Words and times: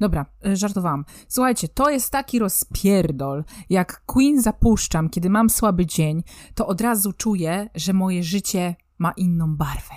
Dobra, 0.00 0.26
e, 0.46 0.56
żartowałam. 0.56 1.04
Słuchajcie, 1.28 1.68
to 1.68 1.90
jest 1.90 2.10
taki 2.10 2.38
rozpierdol. 2.38 3.44
Jak 3.70 4.02
Queen 4.06 4.42
zapuszczam, 4.42 5.10
kiedy 5.10 5.30
mam 5.30 5.50
słaby 5.50 5.86
dzień, 5.86 6.22
to 6.54 6.66
od 6.66 6.80
razu 6.80 7.12
czuję, 7.12 7.68
że 7.74 7.92
moje 7.92 8.22
życie 8.22 8.76
ma 8.98 9.12
inną 9.12 9.56
barwę, 9.56 9.94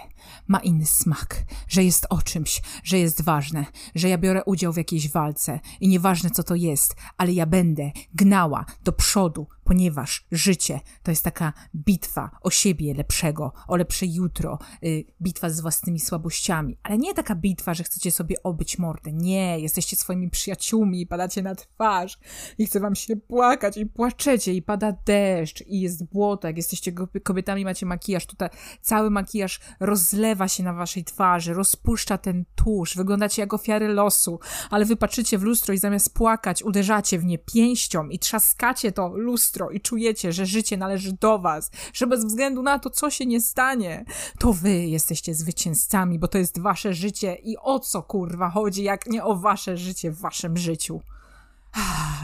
ma 0.48 0.60
inny 0.60 0.86
smak, 0.86 1.44
że 1.68 1.84
jest 1.84 2.06
o 2.10 2.22
czymś, 2.22 2.62
że 2.84 3.00
jest 3.00 3.22
ważne, 3.22 3.66
że 3.96 4.10
ja 4.10 4.18
biorę 4.18 4.44
udział 4.46 4.74
w 4.74 4.78
jakiejś 4.78 5.12
walce 5.12 5.60
i 5.82 5.88
nieważne 5.88 6.30
co 6.30 6.44
to 6.44 6.56
jest, 6.56 6.96
ale 7.18 7.34
ja 7.34 7.46
będę 7.46 7.92
gnała 8.16 8.66
do 8.84 8.92
przodu, 8.92 9.48
ponieważ 9.64 10.28
życie 10.32 10.80
to 11.04 11.12
jest 11.12 11.24
taka 11.24 11.54
bitwa 11.76 12.32
o 12.42 12.50
siebie 12.50 12.94
lepszego, 12.94 13.54
o 13.68 13.76
lepsze 13.76 14.06
jutro, 14.06 14.60
y, 14.84 15.06
bitwa 15.22 15.50
z 15.50 15.62
własnymi 15.62 16.00
słabościami, 16.00 16.78
ale 16.84 16.98
nie 16.98 17.14
taka 17.14 17.36
bitwa, 17.36 17.74
że 17.74 17.84
chcecie 17.84 18.12
sobie 18.12 18.44
obyć 18.44 18.80
mordę. 18.80 19.14
Nie, 19.14 19.60
jesteście 19.60 19.96
swoimi 19.96 20.30
przyjaciółmi 20.30 21.02
i 21.02 21.08
padacie 21.08 21.42
na 21.42 21.56
twarz 21.56 22.20
i 22.58 22.66
chce 22.66 22.80
wam 22.80 22.96
się 22.96 23.16
płakać 23.16 23.78
i 23.78 23.86
płaczecie 23.86 24.54
i 24.54 24.62
pada 24.62 24.94
deszcz 25.06 25.62
i 25.68 25.82
jest 25.82 26.06
błoto, 26.06 26.48
jak 26.48 26.58
jesteście 26.58 26.92
kobietami, 27.24 27.66
macie 27.66 27.86
makijaż, 27.86 28.26
tutaj 28.26 28.50
cały 28.82 29.10
makijaż 29.10 29.60
rozlewa 29.80 30.48
się 30.48 30.64
na 30.64 30.74
waszej 30.74 31.04
twarzy, 31.04 31.54
rozpuszcza 31.54 32.18
ten 32.18 32.46
tusz, 32.56 32.96
wyglądacie 32.96 33.42
jak 33.42 33.54
ofiary 33.54 33.88
losu, 33.88 34.40
ale 34.70 34.86
wy 34.86 34.96
patrzycie 34.96 35.38
w 35.38 35.44
lustro 35.44 35.74
i 35.74 35.78
zamiast 35.78 36.14
płakać, 36.14 36.64
uderzacie 36.64 37.20
w 37.20 37.26
nie 37.26 37.38
pięścią 37.38 38.10
i 38.10 38.20
trzaskacie 38.20 38.92
to 38.92 39.08
lustro 39.08 39.53
i 39.72 39.82
czujecie, 39.82 40.34
że 40.34 40.46
życie 40.46 40.78
należy 40.78 41.14
do 41.14 41.40
was, 41.40 41.72
że 41.94 42.08
bez 42.08 42.26
względu 42.26 42.64
na 42.64 42.80
to, 42.80 42.90
co 42.90 43.10
się 43.10 43.26
nie 43.26 43.42
stanie, 43.42 44.06
to 44.40 44.54
wy 44.54 44.86
jesteście 44.86 45.36
zwycięzcami, 45.36 46.20
bo 46.20 46.28
to 46.28 46.38
jest 46.38 46.60
wasze 46.60 46.94
życie 46.94 47.36
i 47.36 47.58
o 47.58 47.80
co 47.80 48.04
kurwa 48.04 48.50
chodzi, 48.50 48.84
jak 48.84 49.08
nie 49.08 49.24
o 49.24 49.36
wasze 49.36 49.78
życie 49.78 50.12
w 50.12 50.20
waszym 50.20 50.58
życiu. 50.58 51.02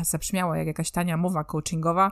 Zabrzmiało 0.04 0.56
jak 0.56 0.68
jakaś 0.68 0.92
tania 0.92 1.18
mowa 1.18 1.44
coachingowa, 1.44 2.12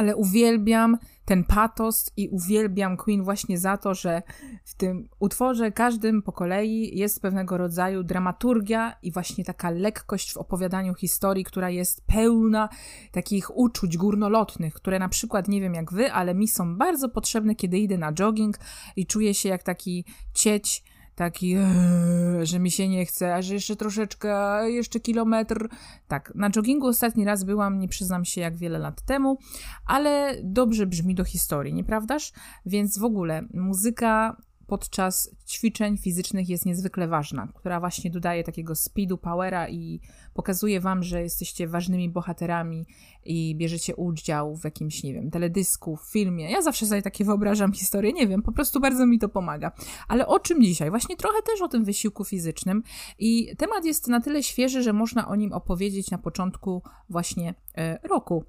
ale 0.00 0.16
uwielbiam 0.16 0.98
ten 1.24 1.44
patos 1.44 2.10
i 2.16 2.28
uwielbiam 2.28 2.96
Queen 2.96 3.24
właśnie 3.24 3.58
za 3.58 3.76
to, 3.76 3.94
że 3.94 4.22
w 4.64 4.74
tym 4.74 5.08
utworze 5.18 5.72
każdym 5.72 6.22
po 6.22 6.32
kolei 6.32 6.98
jest 6.98 7.22
pewnego 7.22 7.56
rodzaju 7.56 8.02
dramaturgia 8.02 8.96
i 9.02 9.12
właśnie 9.12 9.44
taka 9.44 9.70
lekkość 9.70 10.32
w 10.32 10.36
opowiadaniu 10.36 10.94
historii, 10.94 11.44
która 11.44 11.70
jest 11.70 12.06
pełna 12.06 12.68
takich 13.12 13.56
uczuć 13.56 13.96
górnolotnych, 13.96 14.74
które 14.74 14.98
na 14.98 15.08
przykład 15.08 15.48
nie 15.48 15.60
wiem 15.60 15.74
jak 15.74 15.92
wy, 15.92 16.12
ale 16.12 16.34
mi 16.34 16.48
są 16.48 16.76
bardzo 16.76 17.08
potrzebne, 17.08 17.54
kiedy 17.54 17.78
idę 17.78 17.98
na 17.98 18.12
jogging 18.12 18.58
i 18.96 19.06
czuję 19.06 19.34
się 19.34 19.48
jak 19.48 19.62
taki 19.62 20.04
cieć 20.34 20.84
taki, 21.14 21.54
ee, 21.54 22.46
że 22.46 22.58
mi 22.58 22.70
się 22.70 22.88
nie 22.88 23.06
chce, 23.06 23.34
a 23.34 23.42
że 23.42 23.54
jeszcze 23.54 23.76
troszeczkę, 23.76 24.30
jeszcze 24.70 25.00
kilometr. 25.00 25.68
Tak, 26.08 26.32
na 26.34 26.50
joggingu 26.56 26.86
ostatni 26.86 27.24
raz 27.24 27.44
byłam, 27.44 27.78
nie 27.78 27.88
przyznam 27.88 28.24
się 28.24 28.40
jak 28.40 28.56
wiele 28.56 28.78
lat 28.78 29.02
temu, 29.02 29.38
ale 29.86 30.36
dobrze 30.42 30.86
brzmi 30.86 31.14
do 31.14 31.24
historii, 31.24 31.74
nieprawdaż? 31.74 32.32
Więc 32.66 32.98
w 32.98 33.04
ogóle 33.04 33.42
muzyka 33.54 34.36
podczas 34.70 35.30
ćwiczeń 35.48 35.98
fizycznych 35.98 36.48
jest 36.48 36.66
niezwykle 36.66 37.08
ważna, 37.08 37.48
która 37.54 37.80
właśnie 37.80 38.10
dodaje 38.10 38.44
takiego 38.44 38.74
speedu, 38.74 39.18
powera 39.18 39.68
i 39.68 40.00
pokazuje 40.34 40.80
wam, 40.80 41.02
że 41.02 41.22
jesteście 41.22 41.68
ważnymi 41.68 42.08
bohaterami 42.08 42.86
i 43.24 43.54
bierzecie 43.56 43.96
udział 43.96 44.56
w 44.56 44.64
jakimś, 44.64 45.02
nie 45.02 45.14
wiem, 45.14 45.30
teledysku, 45.30 45.98
filmie. 46.10 46.50
Ja 46.50 46.62
zawsze 46.62 46.86
sobie 46.86 47.02
takie 47.02 47.24
wyobrażam 47.24 47.72
historię, 47.72 48.12
nie 48.12 48.26
wiem, 48.26 48.42
po 48.42 48.52
prostu 48.52 48.80
bardzo 48.80 49.06
mi 49.06 49.18
to 49.18 49.28
pomaga. 49.28 49.72
Ale 50.08 50.26
o 50.26 50.38
czym 50.38 50.62
dzisiaj? 50.62 50.90
Właśnie 50.90 51.16
trochę 51.16 51.42
też 51.42 51.62
o 51.62 51.68
tym 51.68 51.84
wysiłku 51.84 52.24
fizycznym 52.24 52.82
i 53.18 53.56
temat 53.56 53.84
jest 53.84 54.08
na 54.08 54.20
tyle 54.20 54.42
świeży, 54.42 54.82
że 54.82 54.92
można 54.92 55.28
o 55.28 55.36
nim 55.36 55.52
opowiedzieć 55.52 56.10
na 56.10 56.18
początku 56.18 56.82
właśnie 57.08 57.54
e, 57.76 57.98
roku 58.08 58.44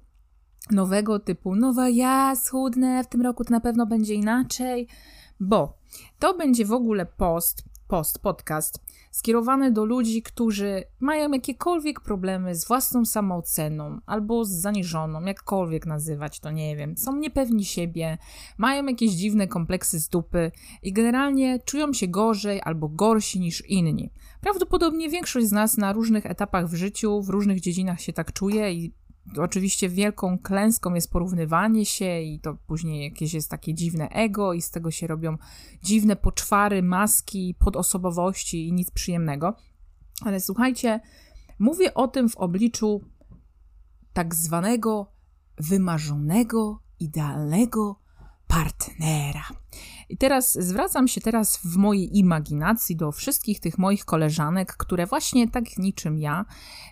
nowego 0.70 1.18
typu, 1.18 1.56
nowa 1.56 1.88
ja 1.88 2.36
schudnę, 2.36 3.04
w 3.04 3.06
tym 3.06 3.22
roku 3.22 3.44
to 3.44 3.50
na 3.50 3.60
pewno 3.60 3.86
będzie 3.86 4.14
inaczej, 4.14 4.88
bo 5.40 5.78
to 6.18 6.36
będzie 6.36 6.64
w 6.64 6.72
ogóle 6.72 7.06
post, 7.06 7.64
post, 7.92 8.18
podcast 8.18 8.80
skierowany 9.10 9.72
do 9.72 9.84
ludzi, 9.84 10.22
którzy 10.22 10.84
mają 11.00 11.30
jakiekolwiek 11.30 12.00
problemy 12.00 12.54
z 12.54 12.66
własną 12.68 13.04
samooceną 13.04 14.00
albo 14.06 14.44
z 14.44 14.50
zaniżoną, 14.50 15.24
jakkolwiek 15.24 15.86
nazywać 15.86 16.40
to, 16.40 16.50
nie 16.50 16.76
wiem. 16.76 16.96
Są 16.96 17.16
niepewni 17.16 17.64
siebie, 17.64 18.18
mają 18.58 18.86
jakieś 18.86 19.10
dziwne 19.10 19.48
kompleksy 19.48 20.00
z 20.00 20.08
dupy 20.08 20.52
i 20.82 20.92
generalnie 20.92 21.58
czują 21.64 21.92
się 21.92 22.08
gorzej 22.08 22.60
albo 22.64 22.88
gorsi 22.88 23.40
niż 23.40 23.66
inni. 23.68 24.10
Prawdopodobnie 24.40 25.08
większość 25.08 25.46
z 25.46 25.52
nas 25.52 25.76
na 25.76 25.92
różnych 25.92 26.26
etapach 26.26 26.68
w 26.68 26.74
życiu, 26.74 27.22
w 27.22 27.28
różnych 27.28 27.60
dziedzinach 27.60 28.00
się 28.00 28.12
tak 28.12 28.32
czuje 28.32 28.72
i 28.72 28.92
Oczywiście 29.38 29.88
wielką 29.88 30.38
klęską 30.38 30.94
jest 30.94 31.10
porównywanie 31.10 31.86
się 31.86 32.20
i 32.20 32.40
to 32.40 32.54
później 32.66 33.04
jakieś 33.04 33.34
jest 33.34 33.50
takie 33.50 33.74
dziwne 33.74 34.08
ego 34.08 34.52
i 34.52 34.62
z 34.62 34.70
tego 34.70 34.90
się 34.90 35.06
robią 35.06 35.36
dziwne 35.82 36.16
poczwary, 36.16 36.82
maski, 36.82 37.54
podosobowości 37.58 38.68
i 38.68 38.72
nic 38.72 38.90
przyjemnego. 38.90 39.54
Ale 40.24 40.40
słuchajcie, 40.40 41.00
mówię 41.58 41.94
o 41.94 42.08
tym 42.08 42.28
w 42.28 42.36
obliczu 42.36 43.00
tak 44.12 44.34
zwanego 44.34 45.12
wymarzonego, 45.58 46.82
idealnego 47.00 48.01
partnera. 48.52 49.44
I 50.08 50.16
teraz 50.16 50.52
zwracam 50.52 51.08
się 51.08 51.20
teraz 51.20 51.56
w 51.56 51.76
mojej 51.76 52.18
imaginacji 52.18 52.96
do 52.96 53.12
wszystkich 53.12 53.60
tych 53.60 53.78
moich 53.78 54.04
koleżanek, 54.04 54.76
które 54.76 55.06
właśnie 55.06 55.48
tak 55.48 55.78
niczym 55.78 56.18
ja, 56.18 56.44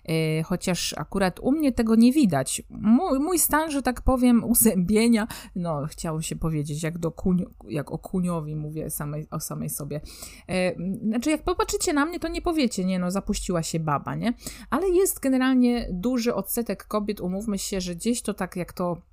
yy, 0.05 0.43
chociaż 0.43 0.95
akurat 0.99 1.41
u 1.41 1.53
mnie 1.53 1.73
tego 1.73 1.95
nie 1.95 2.13
widać. 2.13 2.63
Mój, 2.71 3.19
mój 3.19 3.39
stan, 3.39 3.71
że 3.71 3.83
tak 3.83 4.03
powiem, 4.03 4.45
uzębienia, 4.55 5.27
no 5.55 5.87
chciało 5.87 6.23
się 6.23 6.37
powiedzieć, 6.37 6.83
jak, 6.83 6.99
do 6.99 7.11
kunio, 7.11 7.47
jak 7.69 7.93
o 7.93 7.99
kuniowi 7.99 8.57
mówię 8.57 8.91
samej, 8.91 9.27
o 9.31 9.41
samej 9.41 9.71
sobie. 9.71 10.01
Yy, 10.49 10.77
znaczy, 11.03 11.31
jak 11.31 11.43
popatrzycie 11.43 11.93
na 11.93 12.07
mnie, 12.07 12.21
to 12.21 12.29
nie 12.29 12.43
powiecie, 12.43 12.85
nie 12.85 12.99
no, 12.99 13.11
zapuściła 13.11 13.63
się 13.63 13.81
baba, 13.81 14.15
nie? 14.15 14.35
Ale 14.71 14.89
jest 14.89 15.21
generalnie 15.21 15.89
duży 15.93 16.35
odsetek 16.35 16.85
kobiet, 16.85 17.21
umówmy 17.21 17.59
się, 17.59 17.81
że 17.81 17.95
gdzieś 17.95 18.23
to 18.23 18.35
tak 18.35 18.57
jak 18.57 18.73
to 18.73 19.10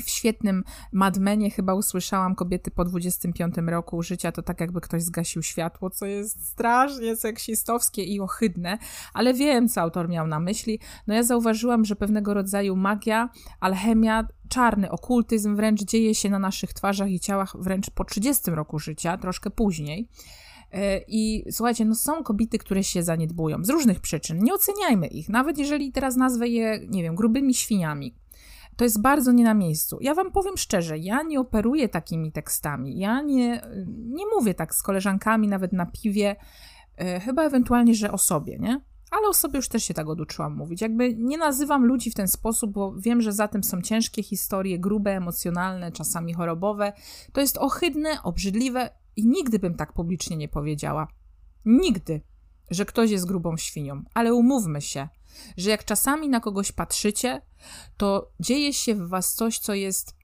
w 0.00 0.10
świetnym 0.10 0.64
Madmenie 0.92 1.50
chyba 1.50 1.74
usłyszałam 1.74 2.34
kobiety 2.34 2.70
po 2.70 2.84
25 2.84 3.54
roku 3.66 4.02
życia, 4.02 4.32
to 4.32 4.42
tak 4.42 4.60
jakby 4.60 4.80
ktoś 4.80 5.02
zgasił 5.02 5.42
światło, 5.42 5.90
co 5.90 6.06
jest 6.06 6.48
strasznie 6.48 7.16
seksistowskie 7.16 8.04
i 8.04 8.20
ohydne, 8.20 8.78
ale 9.14 9.34
wiem, 9.34 9.68
co 9.68 9.80
autor 9.80 10.08
miał 10.08 10.26
na 10.26 10.40
myśli. 10.40 10.78
No 11.06 11.14
ja 11.14 11.22
zauważyłam, 11.22 11.84
że 11.84 11.96
pewnego 11.96 12.34
rodzaju 12.34 12.76
magia, 12.76 13.28
alchemia, 13.60 14.28
czarny 14.48 14.90
okultyzm 14.90 15.56
wręcz 15.56 15.82
dzieje 15.82 16.14
się 16.14 16.30
na 16.30 16.38
naszych 16.38 16.72
twarzach 16.72 17.10
i 17.10 17.20
ciałach 17.20 17.56
wręcz 17.58 17.90
po 17.90 18.04
30 18.04 18.50
roku 18.50 18.78
życia, 18.78 19.18
troszkę 19.18 19.50
później. 19.50 20.08
E, 20.72 21.00
I 21.08 21.44
słuchajcie, 21.50 21.84
no 21.84 21.94
są 21.94 22.22
kobiety, 22.22 22.58
które 22.58 22.84
się 22.84 23.02
zaniedbują 23.02 23.64
z 23.64 23.70
różnych 23.70 24.00
przyczyn. 24.00 24.38
Nie 24.38 24.54
oceniajmy 24.54 25.06
ich, 25.06 25.28
nawet 25.28 25.58
jeżeli 25.58 25.92
teraz 25.92 26.16
nazwę 26.16 26.48
je, 26.48 26.80
nie 26.88 27.02
wiem, 27.02 27.14
grubymi 27.14 27.54
świniami 27.54 28.21
to 28.76 28.84
jest 28.84 29.00
bardzo 29.00 29.32
nie 29.32 29.44
na 29.44 29.54
miejscu. 29.54 29.98
Ja 30.00 30.14
wam 30.14 30.32
powiem 30.32 30.56
szczerze, 30.56 30.98
ja 30.98 31.22
nie 31.22 31.40
operuję 31.40 31.88
takimi 31.88 32.32
tekstami. 32.32 32.98
Ja 32.98 33.22
nie, 33.22 33.62
nie 33.86 34.24
mówię 34.26 34.54
tak 34.54 34.74
z 34.74 34.82
koleżankami, 34.82 35.48
nawet 35.48 35.72
na 35.72 35.86
piwie, 35.86 36.36
yy, 36.98 37.20
chyba 37.20 37.42
ewentualnie, 37.42 37.94
że 37.94 38.12
o 38.12 38.18
sobie, 38.18 38.58
nie? 38.58 38.80
Ale 39.10 39.28
o 39.28 39.34
sobie 39.34 39.56
już 39.56 39.68
też 39.68 39.84
się 39.84 39.94
tak 39.94 40.08
oduczyłam 40.08 40.56
mówić. 40.56 40.80
Jakby 40.80 41.14
nie 41.14 41.38
nazywam 41.38 41.84
ludzi 41.84 42.10
w 42.10 42.14
ten 42.14 42.28
sposób, 42.28 42.72
bo 42.72 42.94
wiem, 42.98 43.20
że 43.20 43.32
za 43.32 43.48
tym 43.48 43.64
są 43.64 43.82
ciężkie 43.82 44.22
historie, 44.22 44.78
grube, 44.78 45.16
emocjonalne, 45.16 45.92
czasami 45.92 46.32
chorobowe. 46.32 46.92
To 47.32 47.40
jest 47.40 47.58
ohydne, 47.58 48.22
obrzydliwe 48.22 48.90
i 49.16 49.26
nigdy 49.26 49.58
bym 49.58 49.74
tak 49.74 49.92
publicznie 49.92 50.36
nie 50.36 50.48
powiedziała. 50.48 51.08
Nigdy, 51.64 52.20
że 52.70 52.84
ktoś 52.84 53.10
jest 53.10 53.26
grubą 53.26 53.56
świnią. 53.56 54.02
Ale 54.14 54.34
umówmy 54.34 54.80
się, 54.80 55.08
że 55.56 55.70
jak 55.70 55.84
czasami 55.84 56.28
na 56.28 56.40
kogoś 56.40 56.72
patrzycie, 56.72 57.42
to 57.96 58.32
dzieje 58.40 58.72
się 58.72 58.94
w 58.94 59.08
was 59.08 59.34
coś, 59.34 59.58
co 59.58 59.74
jest 59.74 60.16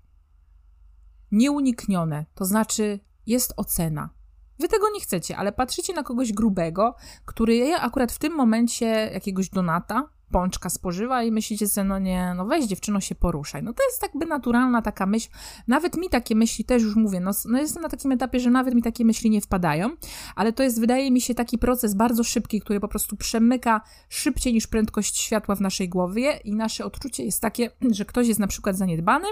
nieuniknione, 1.33 2.27
to 2.35 2.45
znaczy 2.45 3.01
jest 3.27 3.53
ocena. 3.57 4.11
Wy 4.59 4.69
tego 4.69 4.91
nie 4.91 5.01
chcecie, 5.01 5.37
ale 5.37 5.53
patrzycie 5.53 5.95
na 5.95 6.03
kogoś 6.03 6.33
grubego, 6.33 6.95
który 7.25 7.55
je 7.55 7.81
akurat 7.81 8.13
w 8.13 8.19
tym 8.19 8.33
momencie 8.33 8.87
jakiegoś 8.87 9.49
donata, 9.49 10.09
pączka 10.31 10.71
spożywa 10.71 11.23
i 11.23 11.33
myślicie 11.33 11.69
sobie, 11.69 11.85
no 11.89 11.99
nie, 11.99 12.35
no 12.37 12.47
weź 12.47 12.65
dziewczyno 12.65 13.01
się 13.01 13.15
poruszaj. 13.15 13.63
No 13.63 13.73
to 13.73 13.83
jest 13.89 14.03
jakby 14.03 14.27
naturalna 14.27 14.83
taka 14.83 15.07
myśl. 15.07 15.29
Nawet 15.69 15.97
mi 15.97 16.09
takie 16.09 16.35
myśli 16.35 16.65
też 16.65 16.83
już 16.83 16.97
mówię, 16.97 17.21
no, 17.21 17.31
no 17.45 17.59
jestem 17.59 17.83
na 17.83 17.89
takim 17.89 18.13
etapie, 18.13 18.41
że 18.41 18.51
nawet 18.51 18.75
mi 18.75 18.83
takie 18.83 19.05
myśli 19.05 19.31
nie 19.31 19.41
wpadają, 19.41 19.91
ale 20.37 20.53
to 20.53 20.63
jest, 20.63 20.81
wydaje 20.81 21.11
mi 21.11 21.21
się, 21.21 21.35
taki 21.35 21.59
proces 21.59 21.95
bardzo 21.95 22.25
szybki, 22.25 22.61
który 22.61 22.81
po 22.81 22.89
prostu 22.89 23.17
przemyka 23.17 23.81
szybciej 24.09 24.53
niż 24.53 24.67
prędkość 24.67 25.17
światła 25.17 25.55
w 25.55 25.61
naszej 25.61 25.89
głowie 25.89 26.41
i 26.45 26.55
nasze 26.55 26.85
odczucie 26.85 27.25
jest 27.25 27.43
takie, 27.43 27.71
że 27.91 28.05
ktoś 28.05 28.29
jest 28.29 28.41
na 28.41 28.47
przykład 28.47 28.77
zaniedbany, 28.77 29.27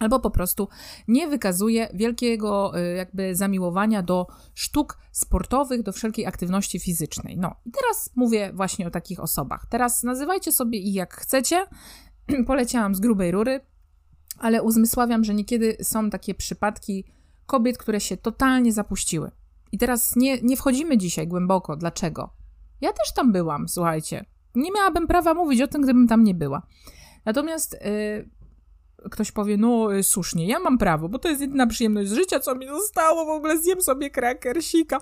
albo 0.00 0.20
po 0.20 0.30
prostu 0.30 0.68
nie 1.08 1.28
wykazuje 1.28 1.88
wielkiego 1.94 2.78
y, 2.78 2.94
jakby 2.96 3.36
zamiłowania 3.36 4.02
do 4.02 4.26
sztuk 4.54 4.98
sportowych, 5.12 5.82
do 5.82 5.92
wszelkiej 5.92 6.26
aktywności 6.26 6.80
fizycznej. 6.80 7.36
No 7.38 7.54
i 7.66 7.70
teraz 7.70 8.10
mówię 8.16 8.52
właśnie 8.54 8.86
o 8.86 8.90
takich 8.90 9.20
osobach. 9.20 9.66
Teraz 9.70 10.02
nazywajcie 10.02 10.52
sobie 10.52 10.78
ich 10.78 10.94
jak 10.94 11.14
chcecie. 11.14 11.66
Poleciałam 12.46 12.94
z 12.94 13.00
grubej 13.00 13.30
rury, 13.30 13.60
ale 14.38 14.62
uzmysławiam, 14.62 15.24
że 15.24 15.34
niekiedy 15.34 15.76
są 15.82 16.10
takie 16.10 16.34
przypadki 16.34 17.04
kobiet, 17.46 17.78
które 17.78 18.00
się 18.00 18.16
totalnie 18.16 18.72
zapuściły. 18.72 19.30
I 19.72 19.78
teraz 19.78 20.16
nie, 20.16 20.40
nie 20.42 20.56
wchodzimy 20.56 20.98
dzisiaj 20.98 21.28
głęboko. 21.28 21.76
Dlaczego? 21.76 22.32
Ja 22.80 22.92
też 22.92 23.14
tam 23.14 23.32
byłam, 23.32 23.68
słuchajcie. 23.68 24.24
Nie 24.54 24.72
miałabym 24.72 25.06
prawa 25.06 25.34
mówić 25.34 25.60
o 25.60 25.66
tym, 25.66 25.82
gdybym 25.82 26.08
tam 26.08 26.24
nie 26.24 26.34
była. 26.34 26.62
Natomiast 27.24 27.72
yy, 27.72 28.30
ktoś 29.10 29.32
powie, 29.32 29.56
no 29.56 29.94
y, 29.94 30.02
słusznie, 30.02 30.46
ja 30.46 30.58
mam 30.58 30.78
prawo, 30.78 31.08
bo 31.08 31.18
to 31.18 31.28
jest 31.28 31.40
jedyna 31.40 31.66
przyjemność 31.66 32.08
z 32.08 32.12
życia, 32.12 32.40
co 32.40 32.54
mi 32.54 32.66
zostało, 32.66 33.24
w 33.24 33.28
ogóle 33.28 33.58
zjem 33.58 33.82
sobie 33.82 34.10
krakersika, 34.10 34.96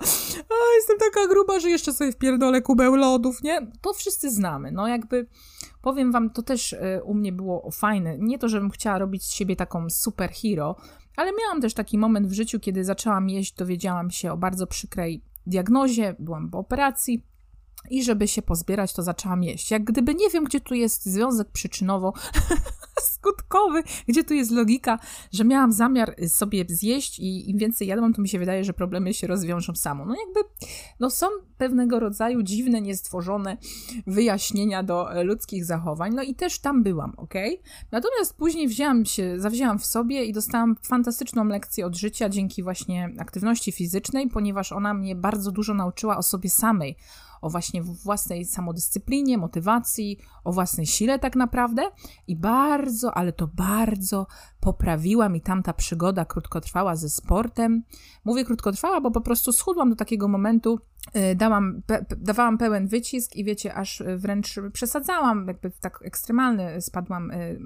a 0.49 0.75
jestem 0.75 0.97
taka 0.99 1.27
gruba, 1.27 1.59
że 1.59 1.69
jeszcze 1.69 1.93
sobie 1.93 2.11
wpierdolę 2.11 2.61
kubeł 2.61 2.95
lodów, 2.95 3.43
nie? 3.43 3.71
To 3.81 3.93
wszyscy 3.93 4.31
znamy, 4.31 4.71
no 4.71 4.87
jakby, 4.87 5.27
powiem 5.81 6.11
wam, 6.11 6.29
to 6.29 6.43
też 6.43 6.73
y, 6.73 7.01
u 7.03 7.13
mnie 7.13 7.31
było 7.31 7.71
fajne, 7.71 8.17
nie 8.17 8.39
to, 8.39 8.49
żebym 8.49 8.69
chciała 8.69 8.97
robić 8.97 9.23
z 9.23 9.31
siebie 9.31 9.55
taką 9.55 9.89
superhero, 9.89 10.75
ale 11.15 11.31
miałam 11.41 11.61
też 11.61 11.73
taki 11.73 11.97
moment 11.97 12.27
w 12.27 12.33
życiu, 12.33 12.59
kiedy 12.59 12.83
zaczęłam 12.83 13.29
jeść, 13.29 13.53
dowiedziałam 13.53 14.11
się 14.11 14.31
o 14.31 14.37
bardzo 14.37 14.67
przykrej 14.67 15.23
diagnozie, 15.45 16.15
byłam 16.19 16.49
po 16.49 16.57
operacji, 16.57 17.23
i 17.89 18.03
żeby 18.03 18.27
się 18.27 18.41
pozbierać, 18.41 18.93
to 18.93 19.03
zaczęłam 19.03 19.43
jeść. 19.43 19.71
Jak 19.71 19.83
gdyby 19.83 20.15
nie 20.15 20.29
wiem, 20.29 20.43
gdzie 20.43 20.61
tu 20.61 20.73
jest 20.73 21.05
związek 21.05 21.51
przyczynowo 21.51 22.13
skutkowy, 23.13 23.83
gdzie 24.07 24.23
tu 24.23 24.33
jest 24.33 24.51
logika, 24.51 24.99
że 25.31 25.45
miałam 25.45 25.71
zamiar 25.71 26.15
sobie 26.27 26.65
zjeść 26.67 27.19
i 27.19 27.49
im 27.49 27.57
więcej 27.57 27.87
jadłam, 27.87 28.13
to 28.13 28.21
mi 28.21 28.29
się 28.29 28.39
wydaje, 28.39 28.63
że 28.63 28.73
problemy 28.73 29.13
się 29.13 29.27
rozwiążą 29.27 29.75
samo. 29.75 30.05
No 30.05 30.15
jakby, 30.25 30.39
no 30.99 31.09
są 31.09 31.27
pewnego 31.57 31.99
rodzaju 31.99 32.43
dziwne, 32.43 32.81
niestworzone 32.81 33.57
wyjaśnienia 34.07 34.83
do 34.83 35.13
e, 35.13 35.23
ludzkich 35.23 35.65
zachowań, 35.65 36.13
no 36.15 36.23
i 36.23 36.35
też 36.35 36.59
tam 36.59 36.83
byłam, 36.83 37.13
ok? 37.17 37.33
Natomiast 37.91 38.37
później 38.37 38.67
wzięłam 38.67 39.05
się, 39.05 39.39
zawzięłam 39.39 39.79
w 39.79 39.85
sobie 39.85 40.25
i 40.25 40.33
dostałam 40.33 40.75
fantastyczną 40.83 41.45
lekcję 41.45 41.85
od 41.85 41.95
życia 41.95 42.29
dzięki 42.29 42.63
właśnie 42.63 43.09
aktywności 43.19 43.71
fizycznej, 43.71 44.29
ponieważ 44.29 44.71
ona 44.71 44.93
mnie 44.93 45.15
bardzo 45.15 45.51
dużo 45.51 45.73
nauczyła 45.73 46.17
o 46.17 46.23
sobie 46.23 46.49
samej, 46.49 46.95
o 47.41 47.49
właśnie 47.49 47.83
własnej 47.83 48.45
samodyscyplinie, 48.45 49.37
motywacji, 49.37 50.17
o 50.43 50.51
własnej 50.51 50.85
sile 50.85 51.19
tak 51.19 51.35
naprawdę 51.35 51.81
i 52.27 52.35
bardzo, 52.35 52.88
ale 53.13 53.33
to 53.33 53.47
bardzo 53.47 54.27
poprawiła 54.59 55.29
mi 55.29 55.41
tamta 55.41 55.73
przygoda 55.73 56.25
krótkotrwała 56.25 56.95
ze 56.95 57.09
sportem. 57.09 57.83
Mówię 58.25 58.45
krótkotrwała, 58.45 59.01
bo 59.01 59.11
po 59.11 59.21
prostu 59.21 59.51
schudłam 59.51 59.89
do 59.89 59.95
takiego 59.95 60.27
momentu, 60.27 60.79
y, 61.31 61.35
dałam, 61.35 61.81
pe, 61.85 62.05
dawałam 62.17 62.57
pełen 62.57 62.87
wycisk 62.87 63.35
i 63.35 63.43
wiecie, 63.43 63.73
aż 63.73 64.03
wręcz 64.17 64.59
przesadzałam, 64.73 65.47
jakby 65.47 65.71
tak 65.81 65.99
ekstremalny 66.03 66.81
spadłam 66.81 67.31
y, 67.31 67.59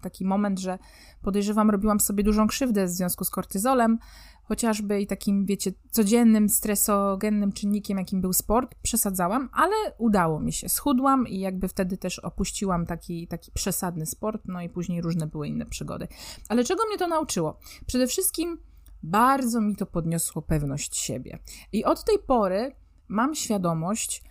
taki 0.00 0.24
moment, 0.24 0.58
że 0.58 0.78
podejrzewam, 1.22 1.70
robiłam 1.70 2.00
sobie 2.00 2.24
dużą 2.24 2.46
krzywdę 2.46 2.86
w 2.86 2.90
związku 2.90 3.24
z 3.24 3.30
kortyzolem, 3.30 3.98
chociażby 4.48 5.00
i 5.00 5.06
takim, 5.06 5.46
wiecie, 5.46 5.72
codziennym, 5.90 6.48
stresogennym 6.48 7.52
czynnikiem, 7.52 7.98
jakim 7.98 8.20
był 8.20 8.32
sport, 8.32 8.74
przesadzałam, 8.82 9.48
ale 9.52 9.74
udało 9.98 10.40
mi 10.40 10.52
się. 10.52 10.68
Schudłam 10.68 11.28
i 11.28 11.40
jakby 11.40 11.68
wtedy 11.68 11.96
też 11.96 12.18
opuściłam 12.18 12.86
taki, 12.86 13.28
taki 13.28 13.52
przesadny 13.52 14.06
sport, 14.06 14.42
no 14.44 14.62
i 14.62 14.68
później 14.68 15.02
różne 15.02 15.26
były 15.26 15.48
inne 15.48 15.66
przygody. 15.66 16.08
Ale 16.48 16.64
czego 16.64 16.86
mnie 16.86 16.98
to 16.98 17.06
nauczyło? 17.06 17.58
Przede 17.86 18.06
wszystkim 18.06 18.58
bardzo 19.02 19.60
mi 19.60 19.76
to 19.76 19.86
podniosło 19.86 20.42
pewność 20.42 20.96
siebie. 20.96 21.38
I 21.72 21.84
od 21.84 22.04
tej 22.04 22.18
pory 22.18 22.72
mam 23.08 23.34
świadomość, 23.34 24.22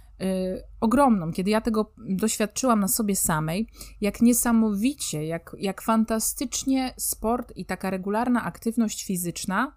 ogromną, 0.82 1.32
kiedy 1.32 1.50
ja 1.50 1.62
tego 1.62 1.94
doświadczyłam 1.98 2.80
na 2.80 2.88
sobie 2.88 3.16
samej, 3.16 3.68
jak 4.02 4.22
niesamowicie, 4.22 5.26
jak, 5.26 5.56
jak 5.60 5.82
fantastycznie 5.82 6.94
sport 6.98 7.54
i 7.56 7.66
taka 7.66 7.90
regularna 7.90 8.44
aktywność 8.44 9.06
fizyczna 9.06 9.76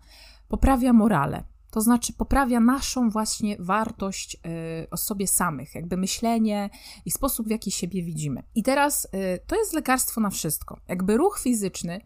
poprawia 0.49 0.93
morale. 0.93 1.45
To 1.71 1.81
znaczy 1.81 2.13
poprawia 2.13 2.61
naszą 2.61 3.11
właśnie 3.11 3.57
wartość 3.59 4.35
y, 4.35 4.91
o 4.91 4.97
sobie 4.97 5.27
samych, 5.27 5.75
jakby 5.75 5.97
myślenie 5.97 6.71
i 7.05 7.11
sposób, 7.11 7.47
w 7.47 7.51
jaki 7.51 7.71
siebie 7.71 8.03
widzimy. 8.03 8.43
I 8.55 8.63
teraz 8.63 9.05
y, 9.05 9.09
to 9.47 9.57
jest 9.57 9.73
lekarstwo 9.73 10.21
na 10.21 10.31
wszystko. 10.31 10.81
Jakby 10.89 11.17
ruch 11.17 11.41
fizyczny, 11.43 12.01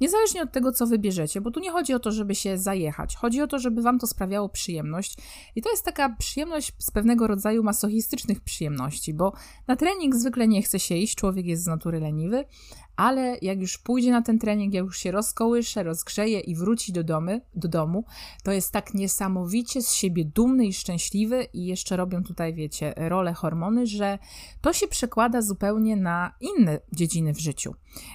niezależnie 0.00 0.42
od 0.42 0.52
tego, 0.52 0.72
co 0.72 0.86
wybierzecie, 0.86 1.40
bo 1.40 1.50
tu 1.50 1.60
nie 1.60 1.70
chodzi 1.70 1.94
o 1.94 1.98
to, 1.98 2.12
żeby 2.12 2.34
się 2.34 2.58
zajechać, 2.58 3.16
chodzi 3.16 3.42
o 3.42 3.46
to, 3.46 3.58
żeby 3.58 3.82
wam 3.82 3.98
to 3.98 4.06
sprawiało 4.06 4.48
przyjemność. 4.48 5.16
I 5.56 5.62
to 5.62 5.70
jest 5.70 5.84
taka 5.84 6.16
przyjemność 6.18 6.72
z 6.78 6.90
pewnego 6.90 7.26
rodzaju 7.26 7.62
masochistycznych 7.62 8.40
przyjemności, 8.40 9.14
bo 9.14 9.32
na 9.66 9.76
trening 9.76 10.16
zwykle 10.16 10.48
nie 10.48 10.62
chce 10.62 10.80
się 10.80 10.94
iść, 10.94 11.14
człowiek 11.14 11.46
jest 11.46 11.62
z 11.62 11.66
natury 11.66 12.00
leniwy, 12.00 12.44
ale 12.96 13.38
jak 13.42 13.60
już 13.60 13.78
pójdzie 13.78 14.10
na 14.10 14.22
ten 14.22 14.38
trening, 14.38 14.74
jak 14.74 14.84
już 14.84 14.98
się 14.98 15.10
rozkołysze, 15.10 15.82
rozgrzeje 15.82 16.40
i 16.40 16.54
wróci 16.54 16.92
do, 16.92 17.04
domy, 17.04 17.40
do 17.54 17.68
domu, 17.68 18.04
to 18.42 18.52
jest 18.52 18.72
tak 18.72 18.94
niesamowicie 18.94 19.82
z 19.82 19.92
siebie 19.92 20.24
dumny 20.24 20.66
i 20.66 20.72
szczęśliwy 20.72 21.46
i 21.52 21.66
jeszcze 21.66 21.96
robią 21.96 22.24
tutaj, 22.24 22.54
wiecie, 22.54 22.94
rolę 22.96 23.32
hormony, 23.32 23.86
że 23.86 24.18
to 24.60 24.72
się 24.72 24.88
przekłada 24.88 25.42
zupełnie 25.42 25.96
na 25.96 26.34
inne 26.40 26.80
dziedziny 26.92 27.34
w 27.34 27.40
życiu. 27.40 27.74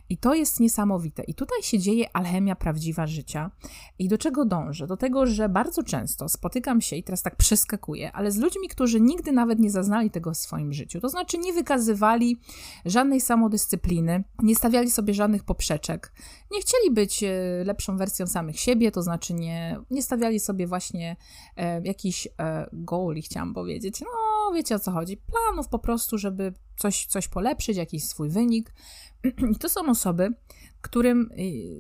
I 0.09 0.17
to 0.17 0.33
jest 0.33 0.59
niesamowite. 0.59 1.23
I 1.23 1.33
tutaj 1.33 1.63
się 1.63 1.79
dzieje 1.79 2.15
alchemia 2.15 2.55
prawdziwa 2.55 3.07
życia. 3.07 3.51
I 3.99 4.07
do 4.07 4.17
czego 4.17 4.45
dążę? 4.45 4.87
Do 4.87 4.97
tego, 4.97 5.25
że 5.25 5.49
bardzo 5.49 5.83
często 5.83 6.29
spotykam 6.29 6.81
się, 6.81 6.95
i 6.95 7.03
teraz 7.03 7.21
tak 7.21 7.35
przeskakuję, 7.35 8.11
ale 8.11 8.31
z 8.31 8.37
ludźmi, 8.37 8.69
którzy 8.69 9.01
nigdy 9.01 9.31
nawet 9.31 9.59
nie 9.59 9.71
zaznali 9.71 10.11
tego 10.11 10.31
w 10.31 10.37
swoim 10.37 10.73
życiu. 10.73 11.01
To 11.01 11.09
znaczy 11.09 11.37
nie 11.37 11.53
wykazywali 11.53 12.39
żadnej 12.85 13.21
samodyscypliny, 13.21 14.23
nie 14.43 14.55
stawiali 14.55 14.74
sobie 14.89 15.13
żadnych 15.13 15.43
poprzeczek, 15.43 16.13
nie 16.51 16.61
chcieli 16.61 16.91
być 16.91 17.23
e, 17.23 17.31
lepszą 17.65 17.97
wersją 17.97 18.27
samych 18.27 18.59
siebie, 18.59 18.91
to 18.91 19.01
znaczy 19.01 19.33
nie, 19.33 19.79
nie 19.91 20.03
stawiali 20.03 20.39
sobie 20.39 20.67
właśnie 20.67 21.15
e, 21.55 21.81
jakichś 21.81 22.27
e, 22.27 22.69
goali, 22.73 23.21
chciałam 23.21 23.53
powiedzieć. 23.53 24.01
No, 24.01 24.51
wiecie 24.53 24.75
o 24.75 24.79
co 24.79 24.91
chodzi. 24.91 25.17
Planów 25.17 25.67
po 25.67 25.79
prostu, 25.79 26.17
żeby 26.17 26.53
coś, 26.77 27.05
coś 27.05 27.27
polepszyć, 27.27 27.77
jakiś 27.77 28.03
swój 28.03 28.29
wynik. 28.29 28.73
I 29.53 29.55
to 29.55 29.69
są 29.69 29.89
osoby, 29.89 30.33
którym, 30.81 31.29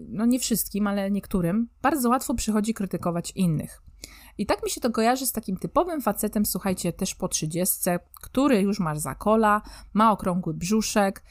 no 0.07 0.25
nie 0.25 0.39
wszystkim, 0.39 0.87
ale 0.87 1.11
niektórym, 1.11 1.69
bardzo 1.81 2.09
łatwo 2.09 2.33
przychodzi 2.33 2.73
krytykować 2.73 3.31
innych. 3.35 3.84
I 4.37 4.45
tak 4.45 4.63
mi 4.63 4.69
się 4.69 4.81
to 4.81 4.91
kojarzy 4.91 5.25
z 5.25 5.31
takim 5.31 5.57
typowym 5.57 6.01
facetem, 6.01 6.45
słuchajcie, 6.45 6.93
też 6.93 7.15
po 7.15 7.27
trzydziestce, 7.27 7.99
który 8.21 8.61
już 8.61 8.79
ma 8.79 8.95
zakola, 8.95 9.61
ma 9.93 10.11
okrągły 10.11 10.53
brzuszek, 10.53 11.23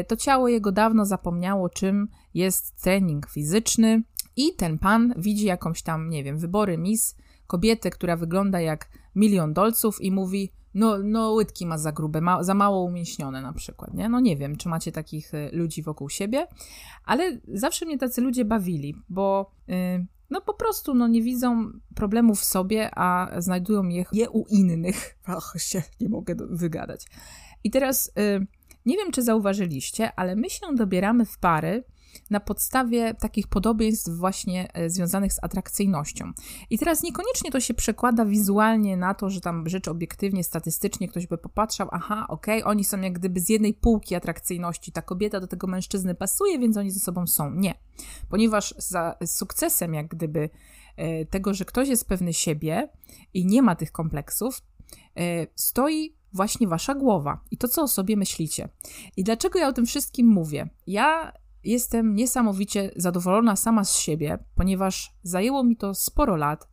y, 0.00 0.04
to 0.04 0.16
ciało 0.16 0.48
jego 0.48 0.72
dawno 0.72 1.04
zapomniało, 1.04 1.68
czym 1.68 2.08
jest 2.34 2.82
trening 2.82 3.30
fizyczny 3.30 4.02
i 4.36 4.54
ten 4.54 4.78
pan 4.78 5.14
widzi 5.16 5.46
jakąś 5.46 5.82
tam, 5.82 6.10
nie 6.10 6.24
wiem, 6.24 6.38
wybory 6.38 6.78
mis, 6.78 7.16
kobietę, 7.46 7.90
która 7.90 8.16
wygląda 8.16 8.60
jak 8.60 8.88
milion 9.14 9.52
dolców 9.52 10.00
i 10.00 10.12
mówi, 10.12 10.52
no, 10.74 10.98
no 10.98 11.30
łydki 11.30 11.66
ma 11.66 11.78
za 11.78 11.92
grube, 11.92 12.20
ma, 12.20 12.42
za 12.42 12.54
mało 12.54 12.82
umięśnione 12.82 13.42
na 13.42 13.52
przykład, 13.52 13.94
nie? 13.94 14.08
No 14.08 14.20
nie 14.20 14.36
wiem, 14.36 14.56
czy 14.56 14.68
macie 14.68 14.92
takich 14.92 15.34
y, 15.34 15.50
ludzi 15.52 15.82
wokół 15.82 16.08
siebie, 16.08 16.46
ale 17.04 17.38
zawsze 17.48 17.86
mnie 17.86 17.98
tacy 17.98 18.20
ludzie 18.20 18.44
bawili, 18.44 18.94
bo 19.08 19.50
yy, 19.68 20.06
no 20.34 20.40
po 20.40 20.54
prostu 20.54 20.94
no, 20.94 21.08
nie 21.08 21.22
widzą 21.22 21.70
problemów 21.94 22.40
w 22.40 22.44
sobie, 22.44 22.90
a 22.94 23.30
znajdują 23.38 23.88
je, 23.88 24.04
je 24.12 24.30
u 24.30 24.44
innych. 24.46 25.16
Ach, 25.24 25.54
się 25.58 25.82
nie 26.00 26.08
mogę 26.08 26.34
wygadać. 26.50 27.06
I 27.64 27.70
teraz 27.70 28.12
yy, 28.16 28.46
nie 28.86 28.96
wiem, 28.96 29.12
czy 29.12 29.22
zauważyliście, 29.22 30.12
ale 30.16 30.36
my 30.36 30.50
się 30.50 30.74
dobieramy 30.74 31.24
w 31.24 31.38
pary, 31.38 31.84
na 32.30 32.40
podstawie 32.40 33.14
takich 33.14 33.46
podobieństw 33.46 34.10
właśnie 34.10 34.74
e, 34.74 34.90
związanych 34.90 35.32
z 35.32 35.38
atrakcyjnością. 35.42 36.32
I 36.70 36.78
teraz 36.78 37.02
niekoniecznie 37.02 37.50
to 37.50 37.60
się 37.60 37.74
przekłada 37.74 38.24
wizualnie 38.24 38.96
na 38.96 39.14
to, 39.14 39.30
że 39.30 39.40
tam 39.40 39.68
rzecz 39.68 39.88
obiektywnie, 39.88 40.44
statystycznie 40.44 41.08
ktoś 41.08 41.26
by 41.26 41.38
popatrzał, 41.38 41.88
aha, 41.92 42.26
okej, 42.28 42.62
okay, 42.62 42.70
oni 42.70 42.84
są 42.84 43.00
jak 43.00 43.12
gdyby 43.12 43.40
z 43.40 43.48
jednej 43.48 43.74
półki 43.74 44.14
atrakcyjności, 44.14 44.92
ta 44.92 45.02
kobieta 45.02 45.40
do 45.40 45.46
tego 45.46 45.66
mężczyzny 45.66 46.14
pasuje, 46.14 46.58
więc 46.58 46.76
oni 46.76 46.90
ze 46.90 47.00
sobą 47.00 47.26
są. 47.26 47.50
Nie. 47.50 47.74
Ponieważ 48.28 48.74
za 48.78 49.16
sukcesem 49.26 49.94
jak 49.94 50.08
gdyby 50.08 50.50
e, 50.96 51.24
tego, 51.24 51.54
że 51.54 51.64
ktoś 51.64 51.88
jest 51.88 52.08
pewny 52.08 52.32
siebie 52.32 52.88
i 53.34 53.46
nie 53.46 53.62
ma 53.62 53.76
tych 53.76 53.92
kompleksów, 53.92 54.62
e, 55.16 55.46
stoi 55.54 56.16
właśnie 56.32 56.68
wasza 56.68 56.94
głowa 56.94 57.40
i 57.50 57.56
to, 57.56 57.68
co 57.68 57.82
o 57.82 57.88
sobie 57.88 58.16
myślicie. 58.16 58.68
I 59.16 59.24
dlaczego 59.24 59.58
ja 59.58 59.68
o 59.68 59.72
tym 59.72 59.86
wszystkim 59.86 60.26
mówię? 60.26 60.68
Ja 60.86 61.32
Jestem 61.64 62.14
niesamowicie 62.14 62.90
zadowolona 62.96 63.56
sama 63.56 63.84
z 63.84 63.98
siebie, 63.98 64.38
ponieważ 64.54 65.14
zajęło 65.22 65.64
mi 65.64 65.76
to 65.76 65.94
sporo 65.94 66.36
lat, 66.36 66.68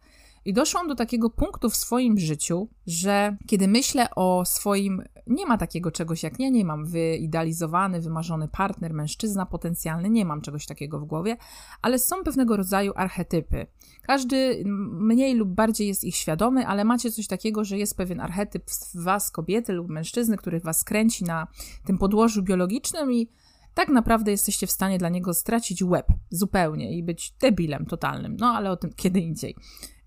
I 0.45 0.53
doszłam 0.53 0.87
do 0.87 0.95
takiego 0.95 1.29
punktu 1.29 1.69
w 1.69 1.75
swoim 1.75 2.17
życiu, 2.19 2.69
że 2.87 3.37
kiedy 3.47 3.67
myślę 3.67 4.07
o 4.15 4.45
swoim, 4.45 5.03
nie 5.27 5.45
ma 5.45 5.57
takiego 5.57 5.91
czegoś 5.91 6.23
jak 6.23 6.39
nie, 6.39 6.51
nie 6.51 6.65
mam 6.65 6.85
wyidealizowany, 6.85 8.01
wymarzony 8.01 8.47
partner, 8.47 8.93
mężczyzna 8.93 9.45
potencjalny, 9.45 10.09
nie 10.09 10.25
mam 10.25 10.41
czegoś 10.41 10.65
takiego 10.65 10.99
w 10.99 11.05
głowie, 11.05 11.37
ale 11.81 11.99
są 11.99 12.23
pewnego 12.23 12.57
rodzaju 12.57 12.93
archetypy. 12.95 13.67
Każdy 14.01 14.63
mniej 14.91 15.35
lub 15.35 15.49
bardziej 15.49 15.87
jest 15.87 16.03
ich 16.03 16.15
świadomy, 16.15 16.67
ale 16.67 16.85
macie 16.85 17.11
coś 17.11 17.27
takiego, 17.27 17.63
że 17.63 17.77
jest 17.77 17.97
pewien 17.97 18.19
archetyp 18.19 18.71
w 18.71 19.03
was, 19.03 19.31
kobiety 19.31 19.73
lub 19.73 19.89
mężczyzny, 19.89 20.37
który 20.37 20.59
was 20.59 20.83
kręci 20.83 21.23
na 21.23 21.47
tym 21.85 21.97
podłożu 21.97 22.43
biologicznym 22.43 23.13
i 23.13 23.27
tak 23.73 23.89
naprawdę 23.89 24.31
jesteście 24.31 24.67
w 24.67 24.71
stanie 24.71 24.97
dla 24.97 25.09
niego 25.09 25.33
stracić 25.33 25.83
łeb 25.83 26.07
zupełnie 26.29 26.97
i 26.97 27.03
być 27.03 27.33
debilem 27.41 27.85
totalnym. 27.85 28.37
No 28.39 28.47
ale 28.47 28.71
o 28.71 28.77
tym 28.77 28.91
kiedy 28.95 29.19
indziej. 29.19 29.55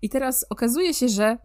I 0.01 0.09
teraz 0.09 0.45
okazuje 0.49 0.93
się, 0.93 1.09
że 1.09 1.37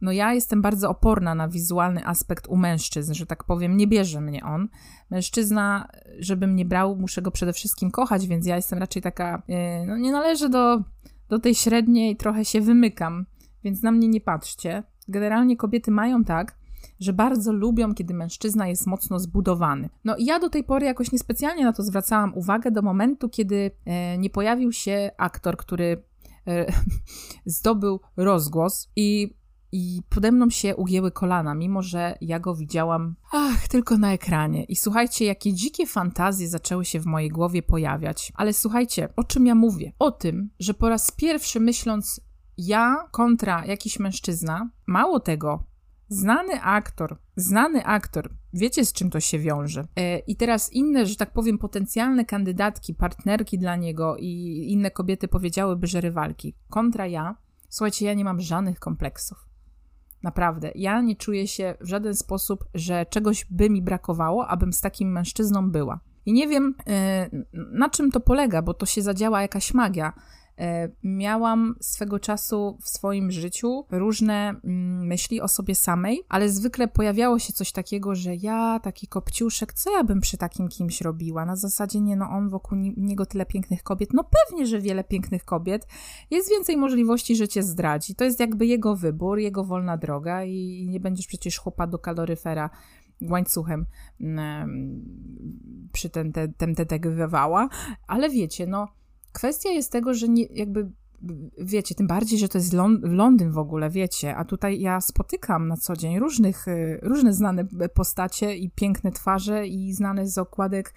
no 0.00 0.12
ja 0.12 0.34
jestem 0.34 0.62
bardzo 0.62 0.90
oporna 0.90 1.34
na 1.34 1.48
wizualny 1.48 2.06
aspekt 2.06 2.46
u 2.48 2.56
mężczyzn, 2.56 3.14
że 3.14 3.26
tak 3.26 3.44
powiem, 3.44 3.76
nie 3.76 3.86
bierze 3.86 4.20
mnie 4.20 4.44
on. 4.44 4.68
Mężczyzna, 5.10 5.88
żeby 6.18 6.46
mnie 6.46 6.64
brał, 6.64 6.96
muszę 6.96 7.22
go 7.22 7.30
przede 7.30 7.52
wszystkim 7.52 7.90
kochać, 7.90 8.26
więc 8.26 8.46
ja 8.46 8.56
jestem 8.56 8.78
raczej 8.78 9.02
taka, 9.02 9.42
yy, 9.48 9.56
no 9.86 9.96
nie 9.96 10.12
należę 10.12 10.48
do, 10.48 10.82
do 11.28 11.38
tej 11.38 11.54
średniej, 11.54 12.16
trochę 12.16 12.44
się 12.44 12.60
wymykam, 12.60 13.26
więc 13.64 13.82
na 13.82 13.92
mnie 13.92 14.08
nie 14.08 14.20
patrzcie. 14.20 14.82
Generalnie 15.08 15.56
kobiety 15.56 15.90
mają 15.90 16.24
tak, 16.24 16.56
że 17.00 17.12
bardzo 17.12 17.52
lubią, 17.52 17.94
kiedy 17.94 18.14
mężczyzna 18.14 18.68
jest 18.68 18.86
mocno 18.86 19.18
zbudowany. 19.18 19.88
No 20.04 20.16
ja 20.18 20.38
do 20.38 20.50
tej 20.50 20.64
pory 20.64 20.86
jakoś 20.86 21.12
niespecjalnie 21.12 21.64
na 21.64 21.72
to 21.72 21.82
zwracałam 21.82 22.34
uwagę 22.34 22.70
do 22.70 22.82
momentu, 22.82 23.28
kiedy 23.28 23.70
e, 23.84 24.18
nie 24.18 24.30
pojawił 24.30 24.72
się 24.72 25.10
aktor, 25.18 25.56
który 25.56 26.02
e, 26.46 26.72
zdobył 27.46 28.00
rozgłos 28.16 28.88
i 28.96 29.36
i 29.72 30.02
pode 30.08 30.32
mną 30.32 30.50
się 30.50 30.76
ugięły 30.76 31.10
kolana, 31.10 31.54
mimo 31.54 31.82
że 31.82 32.18
ja 32.20 32.40
go 32.40 32.54
widziałam, 32.54 33.16
ach, 33.32 33.68
tylko 33.68 33.98
na 33.98 34.12
ekranie. 34.12 34.64
I 34.64 34.76
słuchajcie, 34.76 35.24
jakie 35.24 35.52
dzikie 35.52 35.86
fantazje 35.86 36.48
zaczęły 36.48 36.84
się 36.84 37.00
w 37.00 37.06
mojej 37.06 37.30
głowie 37.30 37.62
pojawiać. 37.62 38.32
Ale 38.34 38.52
słuchajcie, 38.52 39.08
o 39.16 39.24
czym 39.24 39.46
ja 39.46 39.54
mówię? 39.54 39.92
O 39.98 40.10
tym, 40.10 40.50
że 40.58 40.74
po 40.74 40.88
raz 40.88 41.10
pierwszy 41.10 41.60
myśląc 41.60 42.20
ja 42.58 42.96
kontra 43.10 43.66
jakiś 43.66 43.98
mężczyzna, 43.98 44.70
mało 44.86 45.20
tego, 45.20 45.64
Znany 46.08 46.62
aktor, 46.62 47.18
znany 47.36 47.84
aktor, 47.84 48.30
wiecie 48.52 48.84
z 48.84 48.92
czym 48.92 49.10
to 49.10 49.20
się 49.20 49.38
wiąże. 49.38 49.86
E, 49.96 50.18
I 50.18 50.36
teraz 50.36 50.72
inne, 50.72 51.06
że 51.06 51.16
tak 51.16 51.32
powiem, 51.32 51.58
potencjalne 51.58 52.24
kandydatki, 52.24 52.94
partnerki 52.94 53.58
dla 53.58 53.76
niego 53.76 54.16
i 54.16 54.64
inne 54.68 54.90
kobiety 54.90 55.28
powiedziałyby, 55.28 55.86
że 55.86 56.00
rywalki. 56.00 56.54
Kontra 56.70 57.06
ja, 57.06 57.36
słuchajcie, 57.68 58.06
ja 58.06 58.14
nie 58.14 58.24
mam 58.24 58.40
żadnych 58.40 58.78
kompleksów. 58.78 59.46
Naprawdę, 60.22 60.70
ja 60.74 61.00
nie 61.00 61.16
czuję 61.16 61.48
się 61.48 61.74
w 61.80 61.88
żaden 61.88 62.14
sposób, 62.14 62.64
że 62.74 63.06
czegoś 63.06 63.46
by 63.50 63.70
mi 63.70 63.82
brakowało, 63.82 64.48
abym 64.48 64.72
z 64.72 64.80
takim 64.80 65.12
mężczyzną 65.12 65.70
była. 65.70 66.00
I 66.26 66.32
nie 66.32 66.48
wiem, 66.48 66.74
e, 66.88 67.30
na 67.52 67.88
czym 67.90 68.10
to 68.10 68.20
polega, 68.20 68.62
bo 68.62 68.74
to 68.74 68.86
się 68.86 69.02
zadziała 69.02 69.42
jakaś 69.42 69.74
magia. 69.74 70.12
E, 70.58 70.88
miałam 71.02 71.74
swego 71.80 72.18
czasu 72.18 72.78
w 72.82 72.88
swoim 72.88 73.30
życiu 73.30 73.84
różne 73.90 74.54
mm, 74.64 75.06
myśli 75.06 75.40
o 75.40 75.48
sobie 75.48 75.74
samej, 75.74 76.20
ale 76.28 76.48
zwykle 76.48 76.88
pojawiało 76.88 77.38
się 77.38 77.52
coś 77.52 77.72
takiego, 77.72 78.14
że 78.14 78.34
ja, 78.34 78.80
taki 78.82 79.06
kopciuszek, 79.06 79.72
co 79.72 79.92
ja 79.92 80.04
bym 80.04 80.20
przy 80.20 80.36
takim 80.38 80.68
kimś 80.68 81.00
robiła? 81.00 81.46
Na 81.46 81.56
zasadzie 81.56 82.00
nie, 82.00 82.16
no 82.16 82.30
on 82.30 82.48
wokół 82.48 82.78
niego 82.96 83.26
tyle 83.26 83.46
pięknych 83.46 83.82
kobiet. 83.82 84.12
No 84.12 84.24
pewnie, 84.24 84.66
że 84.66 84.80
wiele 84.80 85.04
pięknych 85.04 85.44
kobiet. 85.44 85.86
Jest 86.30 86.50
więcej 86.50 86.76
możliwości, 86.76 87.36
że 87.36 87.48
cię 87.48 87.62
zdradzi. 87.62 88.14
To 88.14 88.24
jest 88.24 88.40
jakby 88.40 88.66
jego 88.66 88.96
wybór, 88.96 89.38
jego 89.38 89.64
wolna 89.64 89.96
droga 89.96 90.44
i 90.44 90.86
nie 90.90 91.00
będziesz 91.00 91.26
przecież 91.26 91.58
chłopa 91.58 91.86
do 91.86 91.98
kaloryfera 91.98 92.70
łańcuchem 93.22 93.86
mm, 94.20 95.04
przy 95.92 96.10
ten, 96.10 96.32
ten, 96.32 96.54
ten, 96.54 96.74
ten, 96.74 97.00
wywała, 97.00 97.68
ale 98.06 98.30
wiecie, 98.30 98.66
no 98.66 98.88
Kwestia 99.36 99.70
jest 99.70 99.92
tego, 99.92 100.14
że 100.14 100.28
nie, 100.28 100.44
jakby 100.44 100.90
wiecie, 101.58 101.94
tym 101.94 102.06
bardziej, 102.06 102.38
że 102.38 102.48
to 102.48 102.58
jest 102.58 102.72
Lon 102.72 103.00
Londyn 103.02 103.52
w 103.52 103.58
ogóle, 103.58 103.90
wiecie, 103.90 104.36
a 104.36 104.44
tutaj 104.44 104.80
ja 104.80 105.00
spotykam 105.00 105.68
na 105.68 105.76
co 105.76 105.96
dzień 105.96 106.18
różnych, 106.18 106.68
y, 106.68 106.98
różne 107.02 107.32
znane 107.32 107.64
postacie 107.94 108.56
i 108.56 108.70
piękne 108.70 109.12
twarze 109.12 109.66
i 109.66 109.92
znane 109.92 110.26
z 110.26 110.38
okładek 110.38 110.94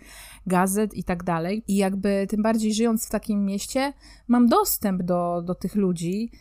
gazet 0.48 0.94
i 0.94 1.04
tak 1.04 1.24
dalej. 1.24 1.64
I 1.68 1.76
jakby 1.76 2.28
tym 2.30 2.44
bardziej 2.44 2.74
żyjąc 2.74 3.08
w 3.08 3.10
takim 3.10 3.46
mieście, 3.46 3.94
mam 4.28 4.48
dostęp 4.48 5.04
do, 5.04 5.42
do 5.46 5.56
tych 5.56 5.76
ludzi, 5.76 6.32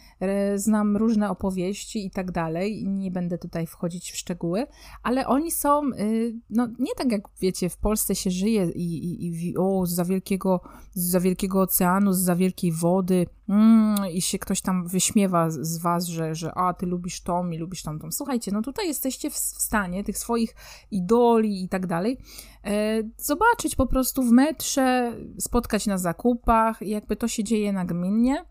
znam 0.56 0.96
różne 0.96 1.30
opowieści 1.30 2.06
i 2.06 2.10
tak 2.10 2.30
dalej. 2.30 2.84
Nie 2.88 3.10
będę 3.10 3.38
tutaj 3.38 3.66
wchodzić 3.66 4.12
w 4.12 4.16
szczegóły, 4.16 4.66
ale 5.02 5.26
oni 5.26 5.50
są, 5.50 5.92
y, 5.92 6.34
no 6.50 6.68
nie 6.78 6.94
tak 6.96 7.12
jak 7.12 7.22
wiecie, 7.40 7.68
w 7.68 7.76
Polsce 7.76 8.14
się 8.14 8.30
żyje 8.30 8.70
i, 8.70 9.04
i, 9.04 9.48
i 9.48 9.56
o, 9.56 9.87
za 9.87 10.04
wielkiego, 10.04 10.60
za 10.94 11.20
wielkiego 11.20 11.60
oceanu, 11.60 12.12
za 12.12 12.37
wielkiej 12.37 12.72
wody, 12.72 13.26
mm, 13.48 13.96
i 14.12 14.22
się 14.22 14.38
ktoś 14.38 14.60
tam 14.60 14.87
wyśmiewa 14.87 15.50
z 15.50 15.78
was, 15.78 16.06
że, 16.06 16.34
że 16.34 16.54
a, 16.54 16.75
ty 16.75 16.87
lubisz 16.87 17.20
tą 17.20 17.50
i 17.50 17.58
lubisz 17.58 17.82
tamtą. 17.82 18.12
Słuchajcie, 18.12 18.52
no 18.52 18.62
tutaj 18.62 18.87
jesteście 18.88 19.30
w, 19.30 19.34
w 19.34 19.62
stanie 19.62 20.04
tych 20.04 20.18
swoich 20.18 20.54
idoli 20.90 21.64
i 21.64 21.68
tak 21.68 21.87
dalej 21.87 22.18
e, 22.64 23.02
zobaczyć 23.16 23.76
po 23.76 23.87
prostu 23.87 24.22
w 24.22 24.32
metrze, 24.32 25.16
spotkać 25.38 25.87
na 25.87 25.98
zakupach, 25.98 26.82
jakby 26.82 27.16
to 27.16 27.28
się 27.28 27.44
dzieje 27.44 27.72
nagminnie. 27.72 28.44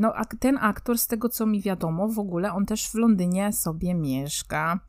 No, 0.00 0.12
a 0.14 0.24
ten 0.24 0.58
aktor, 0.60 0.98
z 0.98 1.06
tego 1.06 1.28
co 1.28 1.46
mi 1.46 1.62
wiadomo, 1.62 2.08
w 2.08 2.18
ogóle 2.18 2.52
on 2.52 2.66
też 2.66 2.88
w 2.88 2.94
Londynie 2.94 3.52
sobie 3.52 3.94
mieszka. 3.94 4.80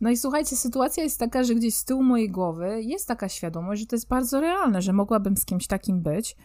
No 0.00 0.10
i 0.10 0.16
słuchajcie, 0.16 0.56
sytuacja 0.56 1.04
jest 1.04 1.18
taka, 1.18 1.44
że 1.44 1.54
gdzieś 1.54 1.74
z 1.74 1.84
tyłu 1.84 2.02
mojej 2.02 2.30
głowy 2.30 2.82
jest 2.82 3.08
taka 3.08 3.28
świadomość, 3.28 3.80
że 3.80 3.86
to 3.86 3.96
jest 3.96 4.08
bardzo 4.08 4.40
realne, 4.40 4.82
że 4.82 4.92
mogłabym 4.92 5.36
z 5.36 5.44
kimś 5.44 5.66
takim 5.66 6.02
być. 6.02 6.36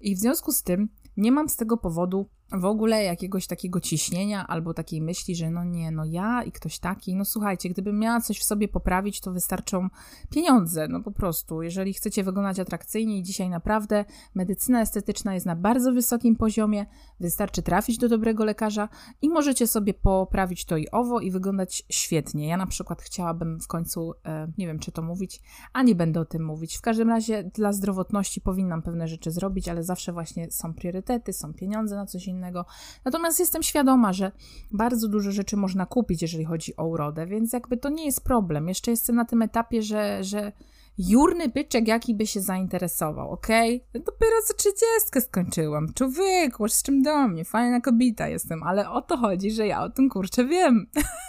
I 0.00 0.16
w 0.16 0.18
związku 0.18 0.52
z 0.52 0.62
tym 0.62 0.88
nie 1.16 1.32
mam 1.32 1.48
z 1.48 1.56
tego 1.56 1.76
powodu 1.76 2.28
w 2.52 2.64
ogóle 2.64 3.04
jakiegoś 3.04 3.46
takiego 3.46 3.80
ciśnienia 3.80 4.46
albo 4.46 4.74
takiej 4.74 5.02
myśli, 5.02 5.36
że 5.36 5.50
no 5.50 5.64
nie, 5.64 5.90
no 5.90 6.04
ja 6.04 6.42
i 6.42 6.52
ktoś 6.52 6.78
taki, 6.78 7.16
no 7.16 7.24
słuchajcie, 7.24 7.70
gdybym 7.70 7.98
miała 7.98 8.20
coś 8.20 8.38
w 8.38 8.44
sobie 8.44 8.68
poprawić, 8.68 9.20
to 9.20 9.32
wystarczą 9.32 9.88
pieniądze, 10.30 10.88
no 10.88 11.00
po 11.00 11.10
prostu. 11.10 11.62
Jeżeli 11.62 11.94
chcecie 11.94 12.24
wyglądać 12.24 12.58
atrakcyjnie 12.58 13.18
i 13.18 13.22
dzisiaj 13.22 13.50
naprawdę 13.50 14.04
medycyna 14.34 14.80
estetyczna 14.80 15.34
jest 15.34 15.46
na 15.46 15.56
bardzo 15.56 15.92
wysokim 15.92 16.36
poziomie, 16.36 16.86
wystarczy 17.20 17.62
trafić 17.62 17.98
do 17.98 18.08
dobrego 18.08 18.44
lekarza 18.44 18.88
i 19.22 19.28
możecie 19.28 19.66
sobie 19.66 19.94
poprawić 19.94 20.64
to 20.64 20.76
i 20.76 20.90
owo 20.90 21.20
i 21.20 21.30
wyglądać 21.30 21.82
świetnie. 21.90 22.48
Ja 22.48 22.56
na 22.56 22.66
przykład 22.66 23.02
chciałabym 23.02 23.60
w 23.60 23.66
końcu, 23.66 24.12
e, 24.24 24.52
nie 24.58 24.66
wiem 24.66 24.78
czy 24.78 24.92
to 24.92 25.02
mówić, 25.02 25.40
a 25.72 25.82
nie 25.82 25.94
będę 25.94 26.20
o 26.20 26.24
tym 26.24 26.44
mówić. 26.44 26.76
W 26.76 26.80
każdym 26.80 27.08
razie 27.08 27.50
dla 27.54 27.72
zdrowotności 27.72 28.40
powinnam 28.40 28.82
pewne 28.82 29.08
rzeczy 29.08 29.30
zrobić, 29.30 29.68
ale 29.68 29.84
zawsze 29.84 30.12
właśnie 30.12 30.50
są 30.50 30.74
priorytety, 30.74 31.32
są 31.32 31.54
pieniądze 31.54 31.96
na 31.96 32.06
coś 32.06 32.26
innego, 32.26 32.41
innego. 32.42 32.64
Natomiast 33.04 33.40
jestem 33.40 33.62
świadoma, 33.62 34.12
że 34.12 34.32
bardzo 34.70 35.08
dużo 35.08 35.30
rzeczy 35.30 35.56
można 35.56 35.86
kupić, 35.86 36.22
jeżeli 36.22 36.44
chodzi 36.44 36.76
o 36.76 36.86
urodę, 36.86 37.26
więc 37.26 37.52
jakby 37.52 37.76
to 37.76 37.88
nie 37.88 38.04
jest 38.04 38.24
problem. 38.24 38.68
Jeszcze 38.68 38.90
jestem 38.90 39.16
na 39.16 39.24
tym 39.24 39.42
etapie, 39.42 39.82
że, 39.82 40.24
że 40.24 40.52
jurny 40.98 41.48
byczek 41.48 41.88
jaki 41.88 42.14
by 42.14 42.26
się 42.26 42.40
zainteresował, 42.40 43.30
okej? 43.30 43.84
Okay? 43.90 44.02
Dopiero 44.02 44.36
co 44.46 44.54
trzydziestkę 44.54 45.20
skończyłam. 45.20 45.92
Człowieku, 45.94 46.68
z 46.68 46.82
czym 46.82 47.02
do 47.02 47.28
mnie? 47.28 47.44
Fajna 47.44 47.80
kobieta 47.80 48.28
jestem, 48.28 48.62
ale 48.62 48.90
o 48.90 49.02
to 49.02 49.16
chodzi, 49.16 49.50
że 49.50 49.66
ja 49.66 49.82
o 49.82 49.90
tym 49.90 50.08
kurczę 50.08 50.44
wiem. 50.44 50.86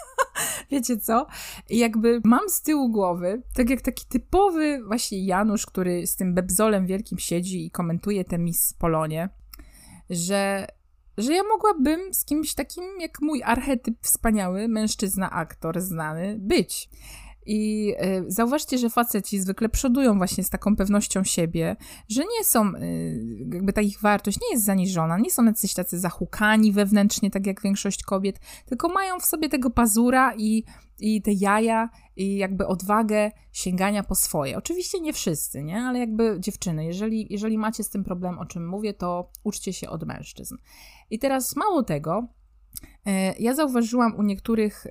Wiecie 0.70 0.96
co? 0.96 1.26
Jakby 1.70 2.20
mam 2.24 2.48
z 2.48 2.62
tyłu 2.62 2.90
głowy, 2.90 3.42
tak 3.54 3.70
jak 3.70 3.80
taki 3.80 4.06
typowy 4.06 4.82
właśnie 4.86 5.24
Janusz, 5.24 5.66
który 5.66 6.06
z 6.06 6.16
tym 6.16 6.34
bebzolem 6.34 6.86
wielkim 6.86 7.18
siedzi 7.18 7.66
i 7.66 7.70
komentuje 7.70 8.24
te 8.24 8.38
Miss 8.38 8.74
Polonie, 8.78 9.28
że 10.10 10.66
że 11.18 11.34
ja 11.34 11.42
mogłabym 11.42 12.14
z 12.14 12.24
kimś 12.24 12.54
takim 12.54 12.84
jak 13.00 13.20
mój 13.20 13.42
archetyp 13.42 13.94
wspaniały, 14.00 14.68
mężczyzna, 14.68 15.30
aktor 15.30 15.80
znany, 15.80 16.36
być. 16.38 16.88
I 17.46 17.90
y, 18.04 18.24
zauważcie, 18.26 18.78
że 18.78 18.90
faceci 18.90 19.40
zwykle 19.40 19.68
przodują 19.68 20.16
właśnie 20.16 20.44
z 20.44 20.50
taką 20.50 20.76
pewnością 20.76 21.24
siebie, 21.24 21.76
że 22.08 22.22
nie 22.22 22.44
są, 22.44 22.74
y, 22.74 23.46
jakby 23.52 23.72
ta 23.72 23.80
ich 23.80 24.00
wartość 24.00 24.38
nie 24.40 24.54
jest 24.54 24.64
zaniżona, 24.64 25.18
nie 25.18 25.30
są 25.30 25.44
jacyś 25.44 25.74
tacy 25.74 25.98
zahukani 25.98 26.72
wewnętrznie, 26.72 27.30
tak 27.30 27.46
jak 27.46 27.62
większość 27.62 28.02
kobiet, 28.02 28.40
tylko 28.66 28.88
mają 28.88 29.20
w 29.20 29.24
sobie 29.24 29.48
tego 29.48 29.70
pazura 29.70 30.34
i, 30.36 30.64
i 31.00 31.22
te 31.22 31.32
jaja 31.32 31.88
i 32.16 32.36
jakby 32.36 32.66
odwagę 32.66 33.30
sięgania 33.52 34.02
po 34.02 34.14
swoje. 34.14 34.58
Oczywiście 34.58 35.00
nie 35.00 35.12
wszyscy, 35.12 35.62
nie? 35.62 35.82
Ale 35.82 35.98
jakby 35.98 36.36
dziewczyny, 36.40 36.84
jeżeli, 36.84 37.26
jeżeli 37.30 37.58
macie 37.58 37.84
z 37.84 37.90
tym 37.90 38.04
problem, 38.04 38.38
o 38.38 38.46
czym 38.46 38.68
mówię, 38.68 38.94
to 38.94 39.30
uczcie 39.44 39.72
się 39.72 39.88
od 39.88 40.04
mężczyzn. 40.04 40.56
I 41.10 41.18
teraz 41.18 41.56
mało 41.56 41.82
tego, 41.82 42.28
y, 42.84 43.10
ja 43.38 43.54
zauważyłam 43.54 44.16
u 44.16 44.22
niektórych 44.22 44.86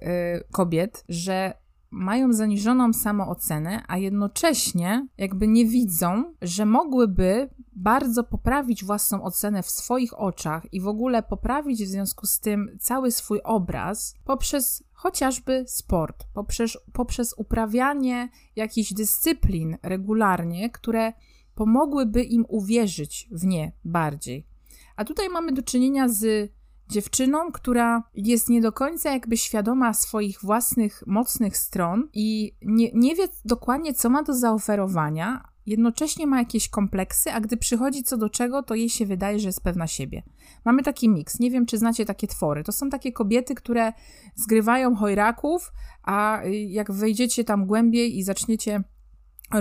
kobiet, 0.51 1.05
że 1.09 1.62
mają 1.93 2.33
zaniżoną 2.33 2.93
samoocenę, 2.93 3.83
a 3.87 3.97
jednocześnie 3.97 5.07
jakby 5.17 5.47
nie 5.47 5.65
widzą, 5.65 6.33
że 6.41 6.65
mogłyby 6.65 7.49
bardzo 7.75 8.23
poprawić 8.23 8.83
własną 8.83 9.23
ocenę 9.23 9.63
w 9.63 9.69
swoich 9.69 10.19
oczach 10.19 10.73
i 10.73 10.81
w 10.81 10.87
ogóle 10.87 11.23
poprawić 11.23 11.83
w 11.83 11.87
związku 11.87 12.25
z 12.25 12.39
tym 12.39 12.77
cały 12.79 13.11
swój 13.11 13.41
obraz 13.43 14.15
poprzez 14.25 14.83
chociażby 14.93 15.65
sport, 15.67 16.25
poprzez, 16.33 16.77
poprzez 16.93 17.33
uprawianie 17.37 18.29
jakichś 18.55 18.93
dyscyplin 18.93 19.77
regularnie, 19.83 20.69
które 20.69 21.13
pomogłyby 21.55 22.23
im 22.23 22.45
uwierzyć 22.47 23.27
w 23.31 23.45
nie 23.45 23.71
bardziej. 23.85 24.47
A 24.95 25.05
tutaj 25.05 25.29
mamy 25.29 25.51
do 25.51 25.63
czynienia 25.63 26.09
z 26.09 26.51
dziewczyną, 26.89 27.51
która 27.51 28.03
jest 28.15 28.49
nie 28.49 28.61
do 28.61 28.71
końca 28.71 29.11
jakby 29.11 29.37
świadoma 29.37 29.93
swoich 29.93 30.41
własnych 30.41 31.03
mocnych 31.07 31.57
stron 31.57 32.09
i 32.13 32.55
nie, 32.61 32.91
nie 32.93 33.15
wie 33.15 33.27
dokładnie, 33.45 33.93
co 33.93 34.09
ma 34.09 34.23
do 34.23 34.33
zaoferowania, 34.33 35.43
jednocześnie 35.65 36.27
ma 36.27 36.39
jakieś 36.39 36.69
kompleksy, 36.69 37.31
a 37.31 37.41
gdy 37.41 37.57
przychodzi 37.57 38.03
co 38.03 38.17
do 38.17 38.29
czego, 38.29 38.63
to 38.63 38.75
jej 38.75 38.89
się 38.89 39.05
wydaje, 39.05 39.39
że 39.39 39.47
jest 39.47 39.63
pewna 39.63 39.87
siebie. 39.87 40.23
Mamy 40.65 40.83
taki 40.83 41.09
miks. 41.09 41.39
Nie 41.39 41.51
wiem, 41.51 41.65
czy 41.65 41.77
znacie 41.77 42.05
takie 42.05 42.27
twory. 42.27 42.63
To 42.63 42.71
są 42.71 42.89
takie 42.89 43.11
kobiety, 43.11 43.55
które 43.55 43.93
zgrywają 44.35 44.95
chojraków, 44.95 45.71
a 46.03 46.41
jak 46.67 46.91
wejdziecie 46.91 47.43
tam 47.43 47.65
głębiej 47.65 48.17
i 48.17 48.23
zaczniecie 48.23 48.83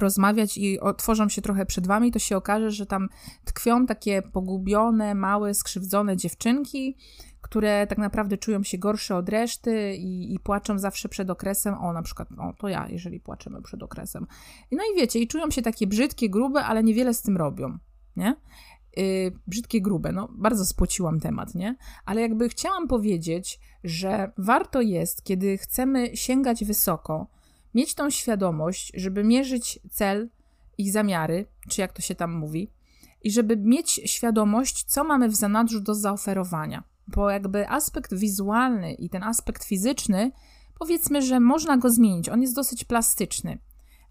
rozmawiać 0.01 0.59
i 0.59 0.81
otworzą 0.81 1.29
się 1.29 1.43
trochę 1.43 1.67
przed 1.67 1.87
wami, 1.87 2.13
to 2.13 2.19
się 2.19 2.37
okaże, 2.37 2.71
że 2.71 2.87
tam 2.87 3.09
tkwią 3.45 3.87
takie 3.87 4.23
pogubione, 4.23 5.15
małe, 5.15 5.55
skrzywdzone 5.55 6.17
dziewczynki, 6.17 6.97
które 7.41 7.87
tak 7.87 7.99
naprawdę 7.99 8.39
czują 8.39 8.63
się 8.63 8.79
gorsze 8.79 9.17
od 9.17 9.29
reszty 9.29 9.95
i, 9.97 10.35
i 10.35 10.39
płaczą 10.39 10.79
zawsze 10.79 11.09
przed 11.09 11.31
okresem. 11.31 11.75
O, 11.75 11.93
na 11.93 12.03
przykład, 12.03 12.29
o, 12.39 12.53
to 12.59 12.69
ja, 12.69 12.89
jeżeli 12.89 13.21
płaczemy 13.21 13.63
przed 13.63 13.83
okresem. 13.83 14.27
No 14.73 14.83
i 14.93 15.01
wiecie, 15.01 15.19
i 15.19 15.29
czują 15.29 15.51
się 15.51 15.63
takie 15.63 15.87
brzydkie, 15.87 16.31
grube, 16.31 16.65
ale 16.65 16.83
niewiele 16.83 17.15
z 17.15 17.23
tym 17.23 17.37
robią, 17.37 17.79
nie? 18.17 18.37
Yy, 18.97 19.33
brzydkie, 19.47 19.83
grube, 19.83 20.13
no 20.13 20.29
bardzo 20.33 20.65
spłociłam 20.65 21.21
temat, 21.21 21.55
nie? 21.55 21.77
Ale 22.05 22.21
jakby 22.21 22.49
chciałam 22.49 22.89
powiedzieć, 22.89 23.61
że 23.85 24.33
warto 24.39 24.81
jest, 24.81 25.25
kiedy 25.25 25.59
chcemy 25.59 26.17
sięgać 26.17 26.65
wysoko, 26.65 27.27
mieć 27.75 27.95
tą 27.95 28.11
świadomość, 28.11 28.93
żeby 28.95 29.25
mierzyć 29.25 29.79
cel 29.91 30.31
i 30.79 30.91
zamiary, 30.91 31.47
czy 31.69 31.81
jak 31.81 31.93
to 31.93 32.03
się 32.03 32.15
tam 32.15 32.33
mówi, 32.33 32.71
i 33.23 33.31
żeby 33.31 33.57
mieć 33.57 34.01
świadomość, 34.05 34.85
co 34.85 35.05
mamy 35.05 35.29
w 35.29 35.35
zanadrzu 35.35 35.81
do 35.81 35.95
zaoferowania. 35.95 36.85
Bo 37.09 37.31
jakby 37.31 37.69
aspekt 37.69 38.15
wizualny 38.15 38.95
i 38.95 39.11
ten 39.11 39.23
aspekt 39.23 39.65
fizyczny, 39.65 40.33
powiedzmy, 40.79 41.23
że 41.23 41.41
można 41.41 41.77
go 41.77 41.91
zmienić, 41.91 42.29
on 42.29 42.43
jest 42.43 42.55
dosyć 42.55 42.85
plastyczny. 42.85 43.59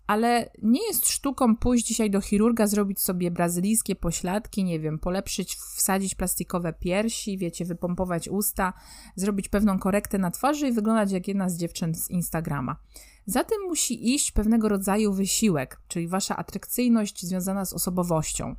Ale 0.07 0.49
nie 0.61 0.87
jest 0.87 1.09
sztuką 1.09 1.55
pójść 1.55 1.85
dzisiaj 1.85 2.11
do 2.11 2.21
chirurga, 2.21 2.67
zrobić 2.67 3.01
sobie 3.01 3.31
brazylijskie 3.31 3.95
pośladki, 3.95 4.63
nie 4.63 4.79
wiem, 4.79 4.99
polepszyć, 4.99 5.55
wsadzić 5.55 6.15
plastikowe 6.15 6.73
piersi, 6.73 7.37
wiecie, 7.37 7.65
wypompować 7.65 8.29
usta, 8.29 8.73
zrobić 9.15 9.49
pewną 9.49 9.79
korektę 9.79 10.17
na 10.17 10.31
twarzy 10.31 10.67
i 10.67 10.71
wyglądać 10.71 11.11
jak 11.11 11.27
jedna 11.27 11.49
z 11.49 11.57
dziewczyn 11.57 11.95
z 11.95 12.09
Instagrama. 12.09 12.75
Za 13.25 13.43
tym 13.43 13.57
musi 13.67 14.13
iść 14.15 14.31
pewnego 14.31 14.69
rodzaju 14.69 15.13
wysiłek, 15.13 15.81
czyli 15.87 16.07
wasza 16.07 16.37
atrakcyjność 16.37 17.25
związana 17.25 17.65
z 17.65 17.73
osobowością. 17.73 18.55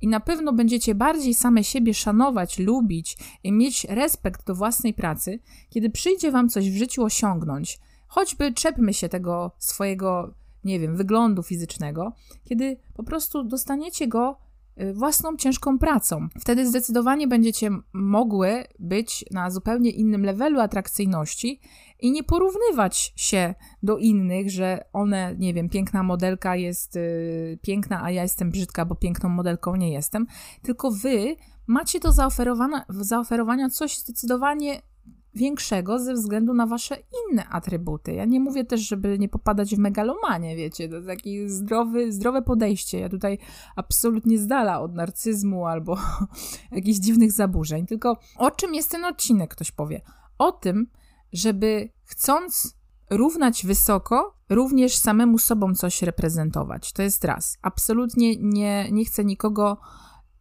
I 0.00 0.08
na 0.08 0.20
pewno 0.20 0.52
będziecie 0.52 0.94
bardziej 0.94 1.34
same 1.34 1.64
siebie 1.64 1.94
szanować, 1.94 2.58
lubić 2.58 3.16
i 3.44 3.52
mieć 3.52 3.84
respekt 3.84 4.46
do 4.46 4.54
własnej 4.54 4.94
pracy, 4.94 5.38
kiedy 5.70 5.90
przyjdzie 5.90 6.30
wam 6.30 6.48
coś 6.48 6.70
w 6.70 6.76
życiu 6.76 7.04
osiągnąć. 7.04 7.78
Choćby 8.06 8.52
czepmy 8.52 8.94
się 8.94 9.08
tego 9.08 9.52
swojego, 9.58 10.34
nie 10.64 10.80
wiem, 10.80 10.96
wyglądu 10.96 11.42
fizycznego, 11.42 12.12
kiedy 12.44 12.76
po 12.94 13.02
prostu 13.02 13.44
dostaniecie 13.44 14.08
go 14.08 14.38
własną 14.94 15.36
ciężką 15.36 15.78
pracą. 15.78 16.28
Wtedy 16.40 16.66
zdecydowanie 16.66 17.28
będziecie 17.28 17.70
mogły 17.92 18.64
być 18.78 19.24
na 19.30 19.50
zupełnie 19.50 19.90
innym 19.90 20.24
levelu 20.24 20.60
atrakcyjności 20.60 21.60
i 22.00 22.12
nie 22.12 22.24
porównywać 22.24 23.12
się 23.16 23.54
do 23.82 23.98
innych, 23.98 24.50
że 24.50 24.84
one, 24.92 25.34
nie 25.38 25.54
wiem, 25.54 25.68
piękna 25.68 26.02
modelka 26.02 26.56
jest 26.56 26.96
y, 26.96 27.58
piękna, 27.62 28.02
a 28.02 28.10
ja 28.10 28.22
jestem 28.22 28.50
brzydka, 28.50 28.84
bo 28.84 28.94
piękną 28.94 29.28
modelką 29.28 29.76
nie 29.76 29.92
jestem, 29.92 30.26
tylko 30.62 30.90
wy 30.90 31.36
macie 31.66 32.00
do 32.00 32.12
zaoferowania, 32.12 32.84
zaoferowania 32.88 33.70
coś 33.70 33.98
zdecydowanie 33.98 34.82
większego 35.38 35.98
ze 35.98 36.14
względu 36.14 36.54
na 36.54 36.66
wasze 36.66 36.96
inne 36.96 37.48
atrybuty. 37.48 38.12
Ja 38.12 38.24
nie 38.24 38.40
mówię 38.40 38.64
też, 38.64 38.80
żeby 38.80 39.18
nie 39.18 39.28
popadać 39.28 39.76
w 39.76 39.78
megalomanię, 39.78 40.56
wiecie, 40.56 40.88
to 40.88 41.02
takie 41.02 41.50
zdrowy, 41.50 42.12
zdrowe 42.12 42.42
podejście. 42.42 43.00
Ja 43.00 43.08
tutaj 43.08 43.38
absolutnie 43.76 44.38
zdala 44.38 44.80
od 44.80 44.94
narcyzmu 44.94 45.66
albo 45.66 45.98
jakichś 46.72 46.98
dziwnych 46.98 47.32
zaburzeń. 47.32 47.86
Tylko 47.86 48.16
o 48.36 48.50
czym 48.50 48.74
jest 48.74 48.90
ten 48.90 49.04
odcinek, 49.04 49.50
ktoś 49.50 49.72
powie? 49.72 50.02
O 50.38 50.52
tym, 50.52 50.86
żeby 51.32 51.88
chcąc 52.04 52.78
równać 53.10 53.66
wysoko, 53.66 54.34
również 54.48 54.96
samemu 54.96 55.38
sobą 55.38 55.74
coś 55.74 56.02
reprezentować. 56.02 56.92
To 56.92 57.02
jest 57.02 57.24
raz. 57.24 57.58
Absolutnie 57.62 58.36
nie, 58.36 58.88
nie 58.92 59.04
chcę 59.04 59.24
nikogo 59.24 59.78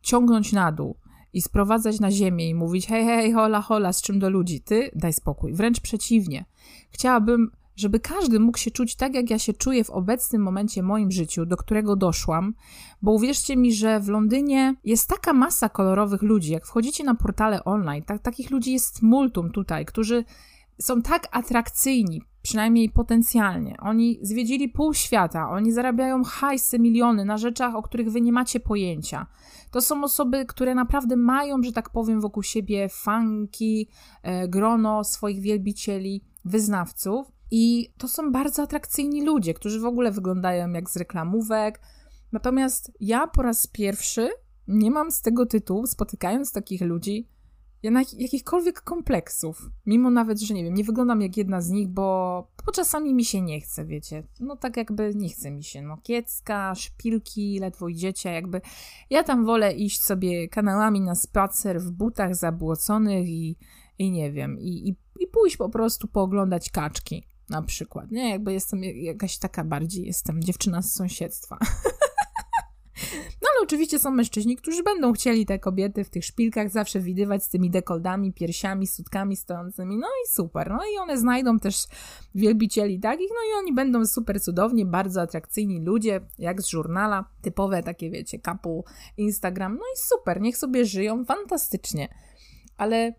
ciągnąć 0.01 0.53
na 0.53 0.71
dół 0.71 0.97
i 1.37 1.41
sprowadzać 1.41 1.99
na 1.99 2.11
ziemię 2.11 2.49
i 2.49 2.55
mówić 2.55 2.87
hej, 2.87 3.05
hej, 3.05 3.31
hola, 3.31 3.61
hola, 3.61 3.93
z 3.93 4.01
czym 4.01 4.19
do 4.19 4.29
ludzi. 4.29 4.61
Ty 4.61 4.91
daj 4.95 5.13
spokój. 5.13 5.53
Wręcz 5.53 5.79
przeciwnie. 5.79 6.45
Chciałabym, 6.91 7.51
żeby 7.75 7.99
każdy 7.99 8.39
mógł 8.39 8.57
się 8.57 8.71
czuć 8.71 8.95
tak, 8.95 9.15
jak 9.15 9.29
ja 9.29 9.39
się 9.39 9.53
czuję 9.53 9.83
w 9.83 9.89
obecnym 9.89 10.41
momencie 10.41 10.83
moim 10.83 11.11
życiu, 11.11 11.45
do 11.45 11.57
którego 11.57 11.95
doszłam, 11.95 12.53
bo 13.01 13.11
uwierzcie 13.11 13.57
mi, 13.57 13.73
że 13.73 13.99
w 13.99 14.09
Londynie 14.09 14.75
jest 14.83 15.09
taka 15.09 15.33
masa 15.33 15.69
kolorowych 15.69 16.21
ludzi. 16.21 16.51
Jak 16.51 16.65
wchodzicie 16.65 17.03
na 17.03 17.15
portale 17.15 17.63
online, 17.63 18.03
tak, 18.03 18.21
takich 18.21 18.51
ludzi 18.51 18.73
jest 18.73 19.01
multum 19.01 19.51
tutaj, 19.51 19.85
którzy 19.85 20.23
są 20.81 21.01
tak 21.01 21.27
atrakcyjni, 21.31 22.21
przynajmniej 22.41 22.89
potencjalnie. 22.89 23.77
Oni 23.79 24.19
zwiedzili 24.21 24.69
pół 24.69 24.93
świata, 24.93 25.49
oni 25.49 25.71
zarabiają 25.71 26.23
hajsy, 26.23 26.79
miliony 26.79 27.25
na 27.25 27.37
rzeczach, 27.37 27.75
o 27.75 27.81
których 27.81 28.11
wy 28.11 28.21
nie 28.21 28.31
macie 28.31 28.59
pojęcia. 28.59 29.27
To 29.71 29.81
są 29.81 30.03
osoby, 30.03 30.45
które 30.45 30.75
naprawdę 30.75 31.15
mają, 31.15 31.63
że 31.63 31.71
tak 31.71 31.89
powiem, 31.89 32.21
wokół 32.21 32.43
siebie 32.43 32.89
fanki, 32.89 33.89
e, 34.23 34.47
grono 34.47 35.03
swoich 35.03 35.41
wielbicieli, 35.41 36.23
wyznawców. 36.45 37.27
I 37.51 37.93
to 37.97 38.07
są 38.07 38.31
bardzo 38.31 38.63
atrakcyjni 38.63 39.25
ludzie, 39.25 39.53
którzy 39.53 39.79
w 39.79 39.85
ogóle 39.85 40.11
wyglądają 40.11 40.71
jak 40.71 40.89
z 40.89 40.95
reklamówek. 40.95 41.81
Natomiast 42.31 42.91
ja 42.99 43.27
po 43.27 43.41
raz 43.41 43.67
pierwszy 43.67 44.29
nie 44.67 44.91
mam 44.91 45.11
z 45.11 45.21
tego 45.21 45.45
tytułu, 45.45 45.87
spotykając 45.87 46.51
takich 46.51 46.81
ludzi, 46.81 47.27
jakichkolwiek 48.17 48.81
kompleksów. 48.81 49.69
Mimo 49.85 50.09
nawet, 50.09 50.39
że 50.39 50.53
nie 50.53 50.63
wiem, 50.63 50.73
nie 50.73 50.83
wyglądam 50.83 51.21
jak 51.21 51.37
jedna 51.37 51.61
z 51.61 51.69
nich, 51.69 51.87
bo, 51.87 52.47
bo 52.65 52.71
czasami 52.71 53.13
mi 53.13 53.25
się 53.25 53.41
nie 53.41 53.61
chce, 53.61 53.85
wiecie. 53.85 54.23
No 54.39 54.55
tak 54.55 54.77
jakby 54.77 55.11
nie 55.15 55.29
chce 55.29 55.51
mi 55.51 55.63
się. 55.63 55.81
No 55.81 55.97
kiecka, 56.03 56.75
szpilki, 56.75 57.59
ledwo 57.59 57.87
idziecie, 57.87 58.31
jakby. 58.31 58.61
Ja 59.09 59.23
tam 59.23 59.45
wolę 59.45 59.73
iść 59.73 60.03
sobie 60.03 60.47
kanałami 60.47 61.01
na 61.01 61.15
spacer 61.15 61.81
w 61.81 61.91
butach 61.91 62.35
zabłoconych 62.35 63.27
i, 63.27 63.57
i 63.99 64.11
nie 64.11 64.31
wiem, 64.31 64.59
i, 64.59 64.89
i, 64.89 64.95
i 65.23 65.27
pójść 65.27 65.57
po 65.57 65.69
prostu 65.69 66.07
pooglądać 66.07 66.69
kaczki 66.69 67.27
na 67.49 67.61
przykład, 67.61 68.11
nie? 68.11 68.29
Jakby 68.29 68.53
jestem 68.53 68.83
jakaś 68.83 69.37
taka 69.37 69.63
bardziej, 69.63 70.05
jestem 70.05 70.43
dziewczyna 70.43 70.81
z 70.81 70.93
sąsiedztwa. 70.93 71.57
Ale 73.57 73.63
oczywiście 73.63 73.99
są 73.99 74.11
mężczyźni, 74.11 74.55
którzy 74.55 74.83
będą 74.83 75.13
chcieli 75.13 75.45
te 75.45 75.59
kobiety 75.59 76.03
w 76.03 76.09
tych 76.09 76.25
szpilkach 76.25 76.69
zawsze 76.69 76.99
widywać 76.99 77.43
z 77.43 77.49
tymi 77.49 77.69
dekoldami, 77.69 78.33
piersiami, 78.33 78.87
sutkami 78.87 79.35
stojącymi. 79.35 79.97
No 79.97 80.07
i 80.07 80.29
super. 80.29 80.71
No 80.71 80.79
i 80.93 80.97
one 80.97 81.17
znajdą 81.17 81.59
też 81.59 81.85
wielbicieli 82.35 82.99
takich, 82.99 83.29
no 83.29 83.35
i 83.51 83.59
oni 83.59 83.73
będą 83.73 84.05
super 84.05 84.41
cudownie, 84.41 84.85
bardzo 84.85 85.21
atrakcyjni 85.21 85.81
ludzie, 85.81 86.21
jak 86.39 86.61
z 86.61 86.67
żurnala, 86.67 87.25
typowe 87.41 87.83
takie 87.83 88.09
wiecie, 88.11 88.39
kapu 88.39 88.85
Instagram. 89.17 89.73
No 89.73 89.85
i 89.95 89.97
super, 89.97 90.41
niech 90.41 90.57
sobie 90.57 90.85
żyją 90.85 91.25
fantastycznie. 91.25 92.09
Ale 92.77 93.13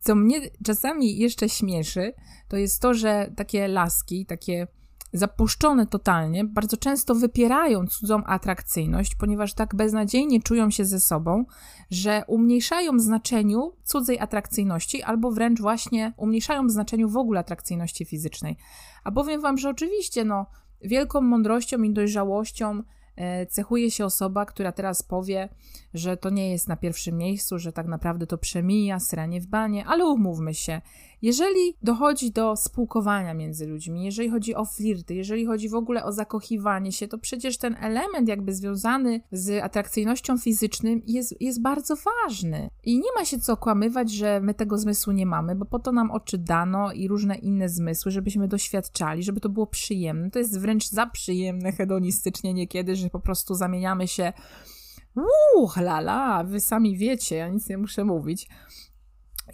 co 0.00 0.14
mnie 0.14 0.40
czasami 0.64 1.18
jeszcze 1.18 1.48
śmieszy, 1.48 2.12
to 2.48 2.56
jest 2.56 2.82
to, 2.82 2.94
że 2.94 3.32
takie 3.36 3.68
laski, 3.68 4.26
takie 4.26 4.66
zapuszczone 5.16 5.86
totalnie, 5.86 6.44
bardzo 6.44 6.76
często 6.76 7.14
wypierają 7.14 7.86
cudzą 7.86 8.24
atrakcyjność, 8.24 9.14
ponieważ 9.14 9.54
tak 9.54 9.74
beznadziejnie 9.74 10.42
czują 10.42 10.70
się 10.70 10.84
ze 10.84 11.00
sobą, 11.00 11.44
że 11.90 12.22
umniejszają 12.26 12.98
znaczeniu 12.98 13.72
cudzej 13.84 14.18
atrakcyjności, 14.18 15.02
albo 15.02 15.30
wręcz 15.30 15.60
właśnie 15.60 16.12
umniejszają 16.16 16.68
znaczeniu 16.68 17.08
w 17.08 17.16
ogóle 17.16 17.40
atrakcyjności 17.40 18.04
fizycznej. 18.04 18.56
A 19.04 19.12
powiem 19.12 19.40
wam, 19.40 19.58
że 19.58 19.68
oczywiście, 19.68 20.24
no, 20.24 20.46
wielką 20.82 21.20
mądrością 21.20 21.82
i 21.82 21.92
dojrzałością 21.92 22.82
e, 23.16 23.46
cechuje 23.46 23.90
się 23.90 24.04
osoba, 24.04 24.44
która 24.46 24.72
teraz 24.72 25.02
powie, 25.02 25.48
że 25.94 26.16
to 26.16 26.30
nie 26.30 26.50
jest 26.50 26.68
na 26.68 26.76
pierwszym 26.76 27.16
miejscu, 27.16 27.58
że 27.58 27.72
tak 27.72 27.86
naprawdę 27.86 28.26
to 28.26 28.38
przemija, 28.38 29.00
sranie 29.00 29.40
w 29.40 29.46
banie, 29.46 29.84
ale 29.86 30.04
umówmy 30.04 30.54
się, 30.54 30.80
jeżeli 31.22 31.76
dochodzi 31.82 32.30
do 32.30 32.56
spółkowania 32.56 33.34
między 33.34 33.66
ludźmi, 33.66 34.04
jeżeli 34.04 34.30
chodzi 34.30 34.54
o 34.54 34.64
flirty, 34.64 35.14
jeżeli 35.14 35.46
chodzi 35.46 35.68
w 35.68 35.74
ogóle 35.74 36.04
o 36.04 36.12
zakochiwanie 36.12 36.92
się, 36.92 37.08
to 37.08 37.18
przecież 37.18 37.58
ten 37.58 37.76
element 37.80 38.28
jakby 38.28 38.54
związany 38.54 39.20
z 39.32 39.64
atrakcyjnością 39.64 40.38
fizyczną 40.38 41.00
jest, 41.06 41.40
jest 41.40 41.62
bardzo 41.62 41.94
ważny. 41.96 42.70
I 42.84 42.98
nie 42.98 43.12
ma 43.18 43.24
się 43.24 43.38
co 43.38 43.52
okłamywać, 43.52 44.12
że 44.12 44.40
my 44.40 44.54
tego 44.54 44.78
zmysłu 44.78 45.12
nie 45.12 45.26
mamy, 45.26 45.54
bo 45.54 45.64
po 45.64 45.78
to 45.78 45.92
nam 45.92 46.10
oczy 46.10 46.38
dano 46.38 46.92
i 46.92 47.08
różne 47.08 47.34
inne 47.34 47.68
zmysły, 47.68 48.12
żebyśmy 48.12 48.48
doświadczali, 48.48 49.22
żeby 49.22 49.40
to 49.40 49.48
było 49.48 49.66
przyjemne. 49.66 50.30
To 50.30 50.38
jest 50.38 50.60
wręcz 50.60 50.88
za 50.88 51.06
przyjemne 51.06 51.72
hedonistycznie 51.72 52.54
niekiedy, 52.54 52.96
że 52.96 53.10
po 53.10 53.20
prostu 53.20 53.54
zamieniamy 53.54 54.08
się 54.08 54.32
Uuu, 55.16 55.70
lala, 55.76 56.44
wy 56.44 56.60
sami 56.60 56.96
wiecie, 56.96 57.36
ja 57.36 57.48
nic 57.48 57.68
nie 57.68 57.78
muszę 57.78 58.04
mówić. 58.04 58.48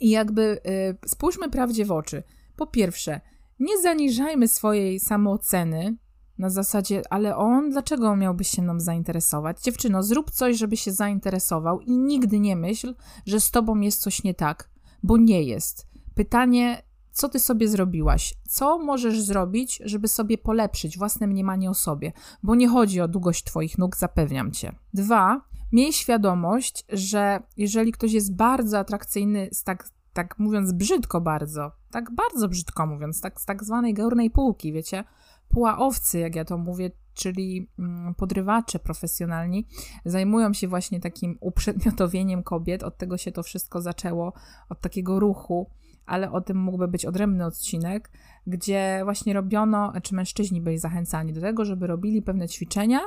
I 0.01 0.11
jakby 0.11 0.61
y, 1.03 1.09
spójrzmy 1.09 1.51
prawdzie 1.51 1.85
w 1.85 1.93
oczy. 1.93 2.23
Po 2.57 2.67
pierwsze, 2.67 3.21
nie 3.61 3.83
zaniżajmy 3.83 4.49
swojej 4.49 5.01
samooceny 5.01 5.97
na 6.39 6.51
zasadzie, 6.51 7.03
ale 7.11 7.37
on, 7.37 7.71
dlaczego 7.71 8.17
miałby 8.17 8.45
się 8.45 8.63
nam 8.63 8.81
zainteresować? 8.81 9.63
Dziewczyno, 9.63 10.03
zrób 10.03 10.31
coś, 10.31 10.59
żeby 10.59 10.77
się 10.77 10.93
zainteresował 10.93 11.81
i 11.81 11.99
nigdy 11.99 12.41
nie 12.41 12.57
myśl, 12.57 12.95
że 13.27 13.41
z 13.41 13.51
tobą 13.51 13.81
jest 13.81 14.01
coś 14.01 14.25
nie 14.25 14.35
tak, 14.35 14.71
bo 15.03 15.17
nie 15.17 15.43
jest. 15.43 15.87
Pytanie, 16.15 16.83
co 17.13 17.29
ty 17.29 17.39
sobie 17.39 17.69
zrobiłaś? 17.69 18.35
Co 18.49 18.79
możesz 18.79 19.21
zrobić, 19.21 19.83
żeby 19.85 20.09
sobie 20.09 20.39
polepszyć 20.39 20.99
własne 20.99 21.27
mniemanie 21.27 21.71
o 21.71 21.75
sobie? 21.75 22.13
Bo 22.43 22.55
nie 22.55 22.69
chodzi 22.69 23.01
o 23.01 23.09
długość 23.09 23.45
twoich 23.45 23.79
nóg, 23.79 23.97
zapewniam 23.97 24.53
cię. 24.53 24.75
Dwa, 24.95 25.41
miej 25.73 25.93
świadomość, 25.93 26.85
że 26.89 27.43
jeżeli 27.57 27.93
ktoś 27.93 28.13
jest 28.13 28.37
bardzo 28.37 28.79
atrakcyjny, 28.79 29.51
tak, 29.65 29.89
tak 30.13 30.39
mówiąc 30.39 30.73
brzydko 30.73 31.21
bardzo, 31.21 31.73
tak 31.91 32.15
bardzo 32.15 32.49
brzydko 32.49 32.87
mówiąc, 32.87 33.21
tak, 33.21 33.41
z 33.41 33.45
tak 33.45 33.65
zwanej 33.65 33.95
górnej 33.95 34.31
półki, 34.31 34.73
wiecie, 34.73 35.05
puła 35.49 35.79
owcy, 35.79 36.19
jak 36.19 36.35
ja 36.35 36.45
to 36.45 36.59
mówię, 36.59 36.91
czyli 37.15 37.71
mm, 37.79 38.15
podrywacze 38.15 38.79
profesjonalni, 38.79 39.67
zajmują 40.05 40.53
się 40.53 40.69
właśnie 40.69 41.01
takim 41.01 41.39
uprzedmiotowieniem 41.41 42.43
kobiet. 42.43 42.83
Od 42.83 42.99
tego 42.99 43.19
się 43.19 43.33
to 43.33 43.43
wszystko 43.43 43.83
zaczęło, 43.83 44.33
od 44.69 44.81
takiego 44.81 45.21
ruchu, 45.21 45.71
ale 46.07 46.33
o 46.33 46.41
tym 46.41 46.57
mógłby 46.57 46.89
być 46.89 47.07
odrębny 47.07 47.47
odcinek, 47.47 48.11
gdzie 48.47 49.01
właśnie 49.05 49.33
robiono, 49.33 49.93
czy 50.03 50.15
mężczyźni 50.15 50.61
byli 50.61 50.79
zachęcani 50.79 51.33
do 51.33 51.41
tego, 51.41 51.65
żeby 51.65 51.87
robili 51.87 52.23
pewne 52.23 52.49
ćwiczenia, 52.49 53.01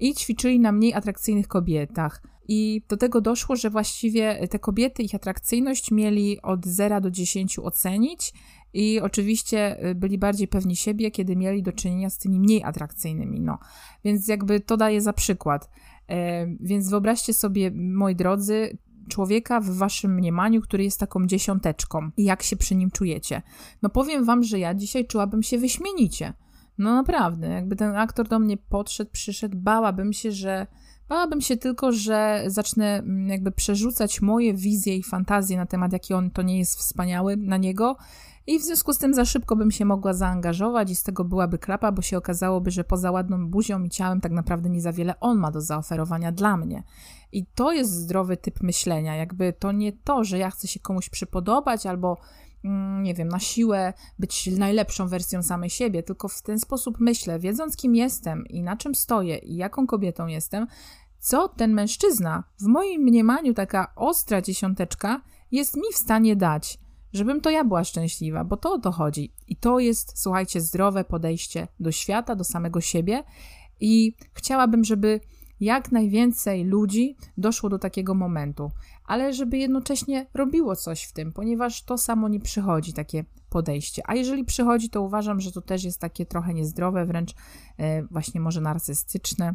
i 0.00 0.14
ćwiczyli 0.14 0.60
na 0.60 0.72
mniej 0.72 0.94
atrakcyjnych 0.94 1.48
kobietach. 1.48 2.22
I 2.48 2.82
do 2.88 2.96
tego 2.96 3.20
doszło, 3.20 3.56
że 3.56 3.70
właściwie 3.70 4.48
te 4.48 4.58
kobiety 4.58 5.02
ich 5.02 5.14
atrakcyjność 5.14 5.90
mieli 5.90 6.42
od 6.42 6.66
0 6.66 7.00
do 7.00 7.10
10 7.10 7.58
ocenić 7.58 8.32
i 8.72 9.00
oczywiście 9.00 9.86
y, 9.90 9.94
byli 9.94 10.18
bardziej 10.18 10.48
pewni 10.48 10.76
siebie, 10.76 11.10
kiedy 11.10 11.36
mieli 11.36 11.62
do 11.62 11.72
czynienia 11.72 12.10
z 12.10 12.18
tymi 12.18 12.40
mniej 12.40 12.62
atrakcyjnymi. 12.64 13.40
No. 13.40 13.58
Więc 14.04 14.28
jakby 14.28 14.60
to 14.60 14.76
daje 14.76 15.00
za 15.00 15.12
przykład. 15.12 15.70
E, 16.08 16.46
więc 16.60 16.90
wyobraźcie 16.90 17.34
sobie, 17.34 17.70
moi 17.74 18.16
drodzy, 18.16 18.78
człowieka 19.08 19.60
w 19.60 19.70
waszym 19.70 20.14
mniemaniu, 20.14 20.60
który 20.60 20.84
jest 20.84 21.00
taką 21.00 21.26
dziesiąteczką 21.26 22.10
i 22.16 22.24
jak 22.24 22.42
się 22.42 22.56
przy 22.56 22.74
nim 22.74 22.90
czujecie. 22.90 23.42
No 23.82 23.88
powiem 23.88 24.24
wam, 24.24 24.42
że 24.42 24.58
ja 24.58 24.74
dzisiaj 24.74 25.06
czułabym 25.06 25.42
się 25.42 25.58
wyśmienicie. 25.58 26.32
No 26.78 26.94
naprawdę, 26.94 27.48
jakby 27.48 27.76
ten 27.76 27.96
aktor 27.96 28.28
do 28.28 28.38
mnie 28.38 28.56
podszedł, 28.56 29.10
przyszedł, 29.10 29.56
bałabym 29.58 30.12
się, 30.12 30.32
że 30.32 30.66
bałabym 31.08 31.40
się 31.40 31.56
tylko, 31.56 31.92
że 31.92 32.44
zacznę 32.46 32.98
mm, 32.98 33.28
jakby 33.28 33.52
przerzucać 33.52 34.22
moje 34.22 34.54
wizje 34.54 34.96
i 34.96 35.02
fantazje 35.02 35.56
na 35.56 35.66
temat, 35.66 35.92
jaki 35.92 36.14
on 36.14 36.30
to 36.30 36.42
nie 36.42 36.58
jest 36.58 36.78
wspaniały 36.78 37.36
na 37.36 37.56
niego 37.56 37.96
i 38.46 38.58
w 38.58 38.62
związku 38.62 38.92
z 38.92 38.98
tym 38.98 39.14
za 39.14 39.24
szybko 39.24 39.56
bym 39.56 39.70
się 39.70 39.84
mogła 39.84 40.12
zaangażować 40.12 40.90
i 40.90 40.94
z 40.94 41.02
tego 41.02 41.24
byłaby 41.24 41.58
klapa, 41.58 41.92
bo 41.92 42.02
się 42.02 42.18
okazałoby, 42.18 42.70
że 42.70 42.84
poza 42.84 43.10
ładną 43.10 43.48
buzią 43.48 43.82
i 43.82 43.90
ciałem 43.90 44.20
tak 44.20 44.32
naprawdę 44.32 44.70
nie 44.70 44.80
za 44.80 44.92
wiele 44.92 45.20
on 45.20 45.38
ma 45.38 45.50
do 45.50 45.60
zaoferowania 45.60 46.32
dla 46.32 46.56
mnie. 46.56 46.82
I 47.32 47.46
to 47.46 47.72
jest 47.72 47.92
zdrowy 47.92 48.36
typ 48.36 48.62
myślenia, 48.62 49.16
jakby 49.16 49.52
to 49.52 49.72
nie 49.72 49.92
to, 49.92 50.24
że 50.24 50.38
ja 50.38 50.50
chcę 50.50 50.68
się 50.68 50.80
komuś 50.80 51.08
przypodobać 51.08 51.86
albo 51.86 52.16
nie 53.02 53.14
wiem, 53.14 53.28
na 53.28 53.38
siłę 53.38 53.92
być 54.18 54.46
najlepszą 54.46 55.08
wersją 55.08 55.42
samej 55.42 55.70
siebie, 55.70 56.02
tylko 56.02 56.28
w 56.28 56.42
ten 56.42 56.58
sposób 56.58 56.96
myślę, 57.00 57.38
wiedząc 57.38 57.76
kim 57.76 57.94
jestem 57.94 58.46
i 58.46 58.62
na 58.62 58.76
czym 58.76 58.94
stoję 58.94 59.38
i 59.38 59.56
jaką 59.56 59.86
kobietą 59.86 60.26
jestem, 60.26 60.66
co 61.18 61.48
ten 61.48 61.72
mężczyzna, 61.72 62.44
w 62.60 62.66
moim 62.66 63.02
mniemaniu 63.02 63.54
taka 63.54 63.92
ostra 63.96 64.42
dziesiąteczka, 64.42 65.20
jest 65.52 65.76
mi 65.76 65.92
w 65.92 65.96
stanie 65.96 66.36
dać, 66.36 66.78
żebym 67.12 67.40
to 67.40 67.50
ja 67.50 67.64
była 67.64 67.84
szczęśliwa, 67.84 68.44
bo 68.44 68.56
to 68.56 68.72
o 68.72 68.78
to 68.78 68.92
chodzi. 68.92 69.32
I 69.48 69.56
to 69.56 69.78
jest, 69.78 70.12
słuchajcie, 70.18 70.60
zdrowe 70.60 71.04
podejście 71.04 71.68
do 71.80 71.92
świata, 71.92 72.36
do 72.36 72.44
samego 72.44 72.80
siebie 72.80 73.24
i 73.80 74.16
chciałabym, 74.34 74.84
żeby 74.84 75.20
jak 75.60 75.92
najwięcej 75.92 76.64
ludzi 76.64 77.16
doszło 77.38 77.68
do 77.68 77.78
takiego 77.78 78.14
momentu, 78.14 78.70
ale 79.04 79.32
żeby 79.32 79.58
jednocześnie 79.58 80.26
robiło 80.34 80.76
coś 80.76 81.04
w 81.04 81.12
tym, 81.12 81.32
ponieważ 81.32 81.82
to 81.82 81.98
samo 81.98 82.28
nie 82.28 82.40
przychodzi, 82.40 82.92
takie 82.92 83.24
podejście. 83.48 84.02
A 84.06 84.14
jeżeli 84.14 84.44
przychodzi, 84.44 84.90
to 84.90 85.02
uważam, 85.02 85.40
że 85.40 85.52
to 85.52 85.60
też 85.60 85.84
jest 85.84 86.00
takie 86.00 86.26
trochę 86.26 86.54
niezdrowe, 86.54 87.06
wręcz 87.06 87.34
e, 87.78 88.02
właśnie 88.02 88.40
może 88.40 88.60
narcystyczne, 88.60 89.54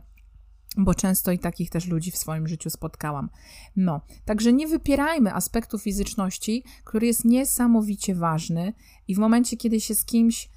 bo 0.78 0.94
często 0.94 1.32
i 1.32 1.40
takich 1.40 1.70
też 1.70 1.88
ludzi 1.88 2.12
w 2.12 2.18
swoim 2.18 2.48
życiu 2.48 2.70
spotkałam. 2.70 3.30
No, 3.76 4.02
także 4.26 4.54
nie 4.54 4.68
wypierajmy 4.68 5.34
aspektu 5.34 5.80
fizyczności, 5.80 6.64
który 6.84 7.08
jest 7.08 7.26
niesamowicie 7.26 8.16
ważny 8.16 8.74
i 9.08 9.16
w 9.16 9.18
momencie, 9.18 9.58
kiedy 9.58 9.82
się 9.82 9.96
z 9.96 10.06
kimś 10.06 10.50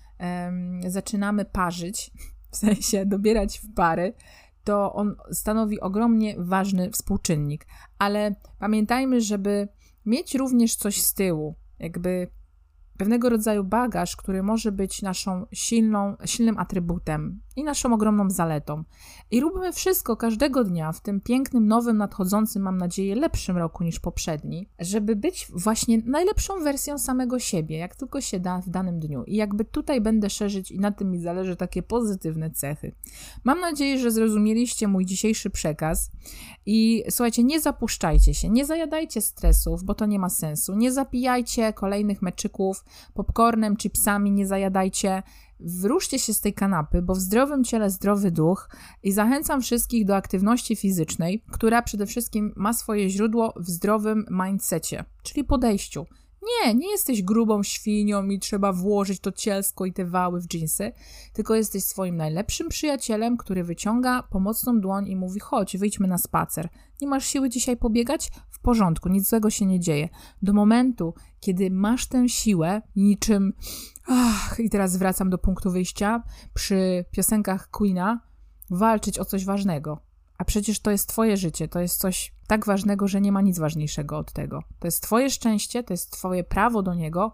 zaczynamy 0.87 1.44
parzyć, 1.44 2.11
w 2.52 2.57
sensie 2.57 3.07
dobierać 3.07 3.59
w 3.59 3.74
pary, 3.74 4.14
to 4.64 4.92
on 4.92 5.16
stanowi 5.33 5.81
ogromnie 5.81 6.35
ważny 6.38 6.90
współczynnik. 6.90 7.66
Ale 7.98 8.35
pamiętajmy, 8.59 9.20
żeby 9.20 9.68
mieć 10.07 10.35
również 10.35 10.77
coś 10.77 11.03
z 11.03 11.14
tyłu, 11.14 11.55
jakby 11.79 12.29
pewnego 12.96 13.28
rodzaju 13.28 13.64
bagaż, 13.64 14.16
który 14.16 14.42
może 14.42 14.72
być 14.72 15.02
naszą 15.02 15.46
silną, 15.52 16.16
silnym 16.24 16.59
atrybutem 16.59 17.40
i 17.57 17.64
naszą 17.64 17.94
ogromną 17.94 18.31
zaletą. 18.31 18.85
I 19.31 19.40
róbmy 19.40 19.72
wszystko 19.72 20.16
każdego 20.16 20.64
dnia 20.64 20.92
w 20.92 21.00
tym 21.00 21.20
pięknym, 21.20 21.66
nowym, 21.66 21.96
nadchodzącym, 21.96 22.62
mam 22.62 22.78
nadzieję, 22.78 23.14
lepszym 23.14 23.57
roku 23.57 23.85
niż 23.85 24.00
poprzedni, 24.00 24.68
żeby 24.78 25.16
być 25.16 25.48
właśnie 25.55 25.98
najlepszą 26.07 26.61
wersją 26.61 26.98
samego 26.98 27.38
siebie, 27.38 27.78
jak 27.78 27.96
tylko 27.96 28.20
się 28.20 28.40
da 28.40 28.61
w 28.61 28.68
danym 28.68 29.00
dniu. 29.00 29.24
I 29.24 29.37
jakby 29.37 29.64
tutaj 29.64 30.00
będę 30.00 30.31
szerzyć 30.31 30.70
i 30.70 30.78
na 30.78 30.90
tym 30.90 31.11
mi 31.11 31.18
zależy 31.18 31.57
takie 31.57 31.83
pozytywne 31.83 32.50
cechy. 32.50 32.94
Mam 33.44 33.61
nadzieję, 33.61 33.98
że 33.98 34.11
zrozumieliście 34.11 34.88
mój 34.88 35.07
dzisiejszy 35.07 35.50
przekaz 35.50 36.11
i 36.66 37.05
słuchajcie, 37.11 37.44
nie 37.44 37.61
zapuszczajcie 37.61 38.35
się, 38.35 38.50
nie 38.50 38.66
zajadajcie 38.66 39.20
stresów, 39.20 39.85
bo 39.85 39.94
to 39.94 40.07
nie 40.07 40.18
ma 40.18 40.28
sensu. 40.28 40.74
Nie 40.74 40.92
zapijajcie 40.92 41.72
kolejnych 41.72 42.22
meczyków 42.22 42.82
popcornem, 43.14 43.77
chipsami, 43.77 44.33
nie 44.33 44.47
zajadajcie 44.47 45.23
Wróżcie 45.64 46.18
się 46.18 46.35
z 46.35 46.40
tej 46.40 46.55
kanapy, 46.55 47.03
bo 47.03 47.14
w 47.14 47.21
zdrowym 47.21 47.64
ciele 47.64 47.90
zdrowy 47.90 48.31
duch 48.31 48.68
i 49.03 49.12
zachęcam 49.12 49.62
wszystkich 49.62 50.05
do 50.05 50.16
aktywności 50.16 50.77
fizycznej, 50.77 51.45
która 51.53 51.83
przede 51.83 52.07
wszystkim 52.07 52.53
ma 52.57 52.73
swoje 52.73 53.11
źródło 53.11 53.55
w 53.57 53.71
zdrowym 53.71 54.27
mindsetie, 54.31 55.05
czyli 55.23 55.45
podejściu. 55.45 56.07
Nie, 56.42 56.75
nie 56.75 56.90
jesteś 56.90 57.23
grubą 57.23 57.62
świnią 57.62 58.25
i 58.25 58.38
trzeba 58.38 58.73
włożyć 58.73 59.21
to 59.21 59.33
cielsko 59.33 59.87
i 59.87 59.92
te 59.92 60.05
wały 60.05 60.40
w 60.40 60.47
dżinsy, 60.47 60.92
tylko 61.33 61.55
jesteś 61.55 61.85
swoim 61.85 62.16
najlepszym 62.16 62.68
przyjacielem, 62.68 63.37
który 63.37 63.64
wyciąga 63.64 64.23
pomocną 64.23 64.81
dłoń 64.81 65.09
i 65.09 65.16
mówi: 65.16 65.40
chodź, 65.40 65.77
wyjdźmy 65.77 66.09
na 66.09 66.18
spacer. 66.18 66.68
Nie 67.01 67.09
masz 67.09 67.27
siły 67.27 67.49
dzisiaj 67.49 67.77
pobiegać? 67.77 68.31
W 68.51 68.61
porządku, 68.61 69.09
nic 69.09 69.29
złego 69.29 69.51
się 69.51 69.66
nie 69.66 69.81
dzieje. 69.81 70.09
Do 70.42 70.53
momentu, 70.53 71.14
kiedy 71.42 71.70
masz 71.70 72.07
tę 72.07 72.28
siłę, 72.28 72.83
niczym. 72.96 73.52
Ach, 74.09 74.61
i 74.61 74.70
teraz 74.70 74.96
wracam 74.96 75.31
do 75.31 75.38
punktu 75.38 75.70
wyjścia 75.70 76.22
przy 76.55 77.05
piosenkach 77.11 77.70
Queena, 77.70 78.20
walczyć 78.70 79.18
o 79.18 79.24
coś 79.24 79.44
ważnego. 79.44 80.00
A 80.38 80.44
przecież 80.44 80.81
to 80.81 80.90
jest 80.90 81.09
Twoje 81.09 81.37
życie, 81.37 81.68
to 81.68 81.81
jest 81.81 82.00
coś 82.00 82.35
tak 82.46 82.66
ważnego, 82.66 83.09
że 83.09 83.20
nie 83.20 83.33
ma 83.33 83.40
nic 83.40 83.59
ważniejszego 83.59 84.18
od 84.18 84.33
tego. 84.33 84.62
To 84.78 84.87
jest 84.87 85.02
Twoje 85.02 85.31
szczęście, 85.31 85.83
to 85.83 85.92
jest 85.92 86.11
Twoje 86.11 86.44
prawo 86.44 86.83
do 86.83 86.94
niego 86.94 87.33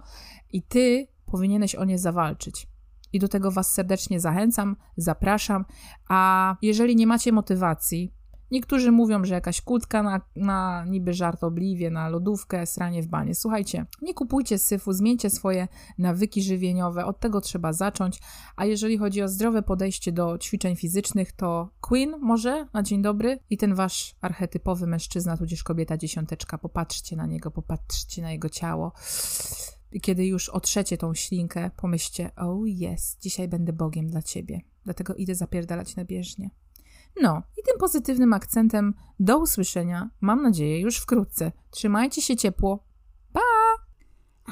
i 0.52 0.62
Ty 0.62 1.06
powinieneś 1.26 1.74
o 1.74 1.84
nie 1.84 1.98
zawalczyć. 1.98 2.66
I 3.12 3.18
do 3.18 3.28
tego 3.28 3.50
Was 3.50 3.72
serdecznie 3.72 4.20
zachęcam, 4.20 4.76
zapraszam. 4.96 5.64
A 6.08 6.56
jeżeli 6.62 6.96
nie 6.96 7.06
macie 7.06 7.32
motywacji, 7.32 8.14
Niektórzy 8.50 8.92
mówią, 8.92 9.24
że 9.24 9.34
jakaś 9.34 9.60
kłódka 9.60 10.02
na, 10.02 10.20
na 10.36 10.84
niby 10.84 11.14
żartobliwie, 11.14 11.90
na 11.90 12.08
lodówkę, 12.08 12.66
sranie 12.66 13.02
w 13.02 13.06
banie. 13.06 13.34
Słuchajcie, 13.34 13.86
nie 14.02 14.14
kupujcie 14.14 14.58
syfu, 14.58 14.92
zmieńcie 14.92 15.30
swoje 15.30 15.68
nawyki 15.98 16.42
żywieniowe, 16.42 17.04
od 17.04 17.20
tego 17.20 17.40
trzeba 17.40 17.72
zacząć. 17.72 18.20
A 18.56 18.64
jeżeli 18.64 18.98
chodzi 18.98 19.22
o 19.22 19.28
zdrowe 19.28 19.62
podejście 19.62 20.12
do 20.12 20.38
ćwiczeń 20.38 20.76
fizycznych, 20.76 21.32
to 21.32 21.70
Queen 21.80 22.14
może 22.20 22.66
na 22.72 22.82
dzień 22.82 23.02
dobry 23.02 23.38
i 23.50 23.56
ten 23.56 23.74
wasz 23.74 24.14
archetypowy 24.20 24.86
mężczyzna, 24.86 25.36
tudzież 25.36 25.62
kobieta 25.62 25.96
dziesiąteczka, 25.96 26.58
popatrzcie 26.58 27.16
na 27.16 27.26
niego, 27.26 27.50
popatrzcie 27.50 28.22
na 28.22 28.32
jego 28.32 28.48
ciało. 28.48 28.92
Kiedy 30.02 30.26
już 30.26 30.48
otrzecie 30.48 30.98
tą 30.98 31.14
ślinkę, 31.14 31.70
pomyślcie, 31.76 32.30
oh 32.36 32.64
yes, 32.92 33.16
dzisiaj 33.20 33.48
będę 33.48 33.72
Bogiem 33.72 34.06
dla 34.06 34.22
ciebie, 34.22 34.60
dlatego 34.84 35.14
idę 35.14 35.34
zapierdalać 35.34 35.96
na 35.96 36.04
bieżnie. 36.04 36.50
No, 37.22 37.42
i 37.58 37.62
tym 37.66 37.78
pozytywnym 37.78 38.32
akcentem 38.32 38.94
do 39.20 39.38
usłyszenia, 39.38 40.10
mam 40.20 40.42
nadzieję, 40.42 40.80
już 40.80 40.96
wkrótce. 40.96 41.52
Trzymajcie 41.70 42.22
się 42.22 42.36
ciepło. 42.36 42.84
Pa! 43.32 43.40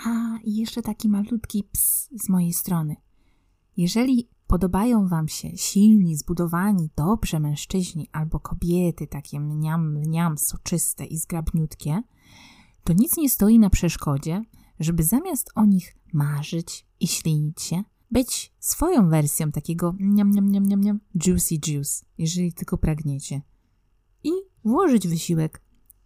A, 0.04 0.38
i 0.44 0.56
jeszcze 0.56 0.82
taki 0.82 1.08
malutki 1.08 1.64
ps 1.64 2.08
z 2.24 2.28
mojej 2.28 2.52
strony. 2.52 2.96
Jeżeli 3.76 4.28
podobają 4.46 5.08
Wam 5.08 5.28
się 5.28 5.56
silni, 5.56 6.16
zbudowani, 6.16 6.90
dobrze 6.96 7.40
mężczyźni 7.40 8.08
albo 8.12 8.40
kobiety, 8.40 9.06
takie 9.06 9.40
mniam, 9.40 9.92
mniam, 9.92 10.38
soczyste 10.38 11.04
i 11.04 11.18
zgrabniutkie, 11.18 12.02
to 12.84 12.92
nic 12.92 13.16
nie 13.16 13.30
stoi 13.30 13.58
na 13.58 13.70
przeszkodzie, 13.70 14.42
żeby 14.80 15.02
zamiast 15.02 15.50
o 15.54 15.64
nich 15.64 15.96
marzyć 16.12 16.86
i 17.00 17.06
ślinić 17.06 17.62
się, 17.62 17.82
być 18.10 18.52
swoją 18.58 19.08
wersją 19.08 19.52
takiego 19.52 19.94
niam, 20.00 20.30
niam, 20.30 20.48
niam, 20.48 20.66
niam, 20.66 20.80
niam, 20.80 21.00
juicy 21.14 21.54
juice, 21.66 22.04
jeżeli 22.18 22.52
tylko 22.52 22.78
pragniecie. 22.78 23.42
I 24.24 24.30
włożyć 24.64 25.08
wysiłek 25.08 25.62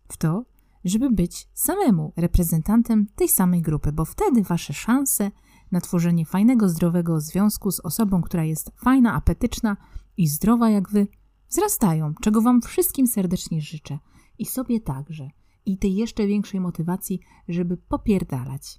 w 0.08 0.16
to, 0.16 0.44
żeby 0.84 1.10
być 1.10 1.48
samemu 1.54 2.12
reprezentantem 2.16 3.06
tej 3.14 3.28
samej 3.28 3.62
grupy, 3.62 3.92
bo 3.92 4.04
wtedy 4.04 4.42
wasze 4.42 4.72
szanse 4.72 5.30
na 5.72 5.80
tworzenie 5.80 6.26
fajnego, 6.26 6.68
zdrowego 6.68 7.20
związku 7.20 7.70
z 7.70 7.80
osobą, 7.80 8.22
która 8.22 8.44
jest 8.44 8.72
fajna, 8.76 9.14
apetyczna 9.14 9.76
i 10.16 10.28
zdrowa 10.28 10.70
jak 10.70 10.90
wy, 10.90 11.06
wzrastają, 11.48 12.14
czego 12.20 12.42
wam 12.42 12.62
wszystkim 12.62 13.06
serdecznie 13.06 13.60
życzę. 13.60 13.98
I 14.38 14.46
sobie 14.46 14.80
także. 14.80 15.30
I 15.66 15.78
tej 15.78 15.96
jeszcze 15.96 16.26
większej 16.26 16.60
motywacji, 16.60 17.20
żeby 17.48 17.76
popierdalać. 17.76 18.76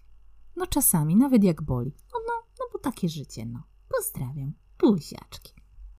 No 0.62 0.68
czasami, 0.68 1.16
nawet 1.16 1.44
jak 1.44 1.62
boli. 1.62 1.96
No, 2.14 2.20
no, 2.28 2.34
no 2.60 2.66
bo 2.74 2.80
takie 2.80 3.10
życie, 3.10 3.46
no. 3.46 3.64
Pozdrawiam. 3.98 4.54
Buziaczki. 4.80 5.54